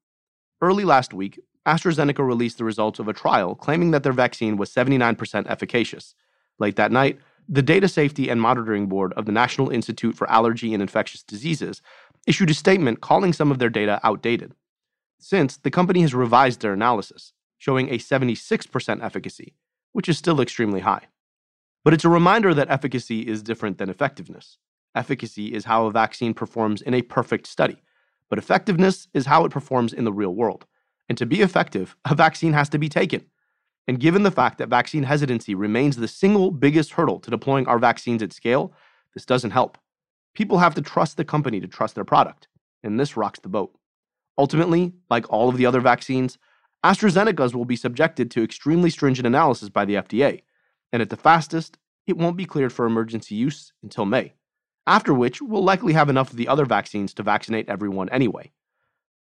Early 0.62 0.84
last 0.84 1.14
week, 1.14 1.40
AstraZeneca 1.66 2.26
released 2.26 2.58
the 2.58 2.66
results 2.66 3.00
of 3.00 3.08
a 3.08 3.14
trial 3.14 3.56
claiming 3.56 3.92
that 3.92 4.04
their 4.04 4.14
vaccine 4.14 4.58
was 4.58 4.72
79% 4.72 5.48
efficacious. 5.48 6.16
Late 6.58 6.76
that 6.76 6.92
night, 6.92 7.20
the 7.52 7.64
Data 7.64 7.88
Safety 7.88 8.30
and 8.30 8.40
Monitoring 8.40 8.86
Board 8.86 9.12
of 9.14 9.26
the 9.26 9.32
National 9.32 9.72
Institute 9.72 10.16
for 10.16 10.30
Allergy 10.30 10.72
and 10.72 10.84
Infectious 10.84 11.24
Diseases 11.24 11.82
issued 12.28 12.52
a 12.52 12.54
statement 12.54 13.02
calling 13.02 13.34
some 13.34 13.50
of 13.50 13.58
their 13.58 13.72
data 13.72 14.00
outdated. 14.04 14.54
Since, 15.20 15.58
the 15.58 15.72
company 15.72 16.02
has 16.02 16.14
revised 16.14 16.62
their 16.62 16.74
analysis, 16.74 17.34
showing 17.58 17.90
a 17.90 17.98
76% 17.98 19.04
efficacy, 19.04 19.56
which 19.94 20.08
is 20.08 20.18
still 20.20 20.40
extremely 20.40 20.82
high. 20.82 21.08
But 21.84 21.96
it's 21.96 22.06
a 22.06 22.10
reminder 22.10 22.54
that 22.54 22.70
efficacy 22.70 23.22
is 23.22 23.42
different 23.42 23.80
than 23.80 23.90
effectiveness. 23.90 24.58
Efficacy 24.94 25.48
is 25.48 25.66
how 25.66 25.88
a 25.88 25.92
vaccine 25.92 26.36
performs 26.36 26.84
in 26.84 26.94
a 26.94 27.02
perfect 27.02 27.48
study, 27.48 27.82
but 28.30 28.38
effectiveness 28.38 29.08
is 29.14 29.26
how 29.26 29.44
it 29.44 29.52
performs 29.52 29.92
in 29.92 30.04
the 30.04 30.14
real 30.14 30.36
world. 30.36 30.68
And 31.08 31.18
to 31.18 31.26
be 31.26 31.42
effective, 31.42 31.96
a 32.06 32.14
vaccine 32.14 32.54
has 32.54 32.70
to 32.70 32.78
be 32.78 32.90
taken. 32.90 33.26
And 33.90 34.00
given 34.00 34.22
the 34.22 34.30
fact 34.30 34.60
that 34.60 34.70
vaccine 34.70 35.02
hesitancy 35.02 35.56
remains 35.56 35.96
the 35.96 36.08
single 36.08 36.52
biggest 36.52 36.92
hurdle 36.92 37.20
to 37.22 37.32
deploying 37.32 37.66
our 37.66 37.80
vaccines 37.80 38.22
at 38.22 38.32
scale, 38.32 38.72
this 39.16 39.26
doesn't 39.26 39.50
help. 39.50 39.80
People 40.36 40.60
have 40.60 40.76
to 40.76 40.82
trust 40.84 41.18
the 41.18 41.26
company 41.26 41.60
to 41.60 41.68
trust 41.68 41.96
their 41.96 42.06
product, 42.06 42.48
and 42.84 43.00
this 43.00 43.18
rocks 43.18 43.40
the 43.40 43.50
boat. 43.50 43.76
Ultimately, 44.38 44.94
like 45.10 45.28
all 45.34 45.50
of 45.50 45.58
the 45.58 45.66
other 45.66 45.82
vaccines, 45.82 46.38
AstraZeneca's 46.86 47.56
will 47.56 47.66
be 47.66 47.76
subjected 47.76 48.30
to 48.30 48.44
extremely 48.44 48.92
stringent 48.92 49.26
analysis 49.26 49.70
by 49.70 49.86
the 49.86 49.96
FDA, 49.96 50.44
and 50.94 51.02
at 51.02 51.10
the 51.10 51.18
fastest, 51.18 51.80
it 52.06 52.16
won't 52.16 52.38
be 52.38 52.46
cleared 52.46 52.72
for 52.72 52.86
emergency 52.86 53.34
use 53.34 53.74
until 53.82 54.06
May, 54.06 54.36
after 54.86 55.16
which 55.16 55.42
we'll 55.42 55.64
likely 55.64 55.94
have 55.94 56.10
enough 56.10 56.30
of 56.30 56.38
the 56.38 56.48
other 56.48 56.66
vaccines 56.66 57.12
to 57.16 57.24
vaccinate 57.24 57.68
everyone 57.68 58.10
anyway. 58.10 58.52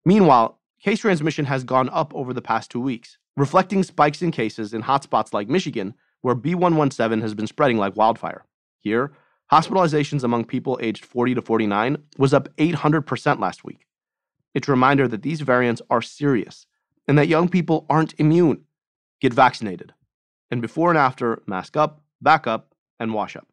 Meanwhile, 0.03 0.59
case 0.83 0.99
transmission 0.99 1.45
has 1.45 1.63
gone 1.63 1.87
up 1.87 2.13
over 2.13 2.33
the 2.33 2.41
past 2.41 2.69
two 2.69 2.81
weeks, 2.81 3.17
reflecting 3.39 3.83
spikes 3.83 4.21
in 4.21 4.31
cases 4.31 4.73
in 4.73 4.83
hotspots 4.83 5.33
like 5.33 5.47
Michigan, 5.47 5.93
where 6.21 6.35
B117 6.35 7.21
has 7.21 7.33
been 7.33 7.47
spreading 7.47 7.77
like 7.77 7.95
wildfire. 7.95 8.43
Here, 8.79 9.13
hospitalizations 9.51 10.23
among 10.23 10.45
people 10.45 10.77
aged 10.81 11.05
40 11.05 11.35
to 11.35 11.41
49 11.41 11.97
was 12.17 12.33
up 12.33 12.49
800% 12.57 13.39
last 13.39 13.63
week. 13.63 13.85
It's 14.53 14.67
a 14.67 14.71
reminder 14.71 15.07
that 15.07 15.21
these 15.21 15.41
variants 15.41 15.81
are 15.89 16.01
serious 16.01 16.65
and 17.07 17.17
that 17.17 17.27
young 17.27 17.47
people 17.47 17.85
aren't 17.89 18.13
immune. 18.19 18.65
Get 19.21 19.33
vaccinated. 19.33 19.93
And 20.51 20.61
before 20.61 20.89
and 20.89 20.97
after, 20.97 21.41
mask 21.45 21.77
up, 21.77 22.01
back 22.21 22.45
up, 22.45 22.73
and 22.99 23.13
wash 23.13 23.35
up. 23.35 23.47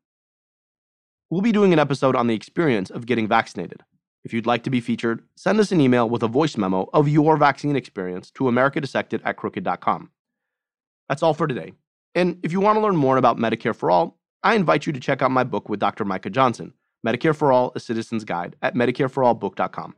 We'll 1.31 1.43
be 1.43 1.53
doing 1.53 1.73
an 1.73 1.79
episode 1.79 2.17
on 2.17 2.27
the 2.27 2.35
experience 2.35 2.91
of 2.91 3.07
getting 3.07 3.29
vaccinated. 3.29 3.83
If 4.27 4.33
you'd 4.33 4.45
like 4.45 4.65
to 4.65 4.71
be 4.71 4.81
featured, 4.81 5.23
send 5.37 5.61
us 5.61 5.71
an 5.71 5.81
email 5.81 6.11
with 6.11 6.25
a 6.25 6.27
voice 6.27 6.57
memo 6.57 6.91
of 6.93 7.09
your 7.09 7.37
vaccine 7.37 7.77
experience 7.77 8.29
to 8.33 8.45
americadissected 8.45 9.21
at 9.25 9.37
crooked.com. 9.37 10.11
That's 11.09 11.23
all 11.23 11.33
for 11.33 11.47
today. 11.47 11.75
And 12.13 12.41
if 12.43 12.51
you 12.51 12.59
want 12.59 12.75
to 12.75 12.81
learn 12.81 12.97
more 12.97 13.19
about 13.19 13.37
Medicare 13.37 13.73
for 13.73 13.89
All, 13.89 14.19
I 14.43 14.57
invite 14.57 14.85
you 14.85 14.93
to 14.93 14.99
check 14.99 15.23
out 15.23 15.31
my 15.31 15.45
book 15.45 15.69
with 15.69 15.79
Dr. 15.79 16.05
Micah 16.05 16.31
Johnson, 16.31 16.75
Medicare 17.07 17.37
for 17.37 17.53
All, 17.53 17.71
A 17.77 17.79
Citizen's 17.79 18.25
Guide, 18.25 18.57
at 18.63 18.75
medicareforallbook.com. 18.75 19.95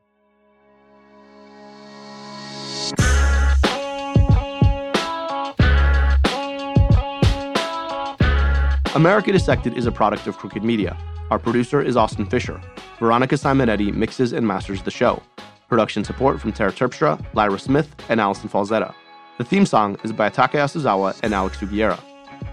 America 8.95 9.33
Dissected 9.33 9.79
is 9.79 9.87
a 9.87 9.93
product 9.93 10.26
of 10.26 10.37
Crooked 10.37 10.62
Media. 10.62 10.99
Our 11.31 11.39
producer 11.39 11.83
is 11.83 11.97
Austin 11.97 12.24
Fisher. 12.24 12.61
Veronica 12.99 13.35
Simonetti 13.35 13.93
mixes 13.93 14.33
and 14.33 14.47
masters 14.47 14.83
the 14.83 14.91
show. 14.91 15.22
Production 15.68 16.03
support 16.03 16.41
from 16.41 16.53
Tara 16.53 16.72
Terpstra, 16.72 17.22
Lyra 17.35 17.59
Smith, 17.59 17.95
and 18.09 18.20
Allison 18.20 18.49
Falzetta. 18.49 18.95
The 19.37 19.45
theme 19.45 19.66
song 19.66 19.99
is 20.05 20.12
by 20.12 20.31
Taka 20.31 20.57
Yasuzawa 20.57 21.20
and 21.22 21.35
Alex 21.35 21.59
Sugiura. 21.59 22.01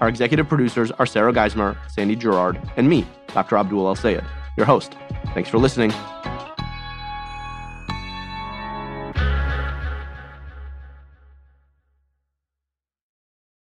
Our 0.02 0.10
executive 0.10 0.50
producers 0.50 0.92
are 0.92 1.06
Sarah 1.06 1.32
Geismer, 1.32 1.78
Sandy 1.90 2.16
Girard, 2.16 2.60
and 2.76 2.90
me, 2.90 3.08
Dr. 3.34 3.56
Abdul 3.56 3.88
El 3.88 3.96
Sayed, 3.96 4.24
your 4.58 4.66
host. 4.66 4.98
Thanks 5.34 5.50
for 5.50 5.58
listening. 5.58 5.94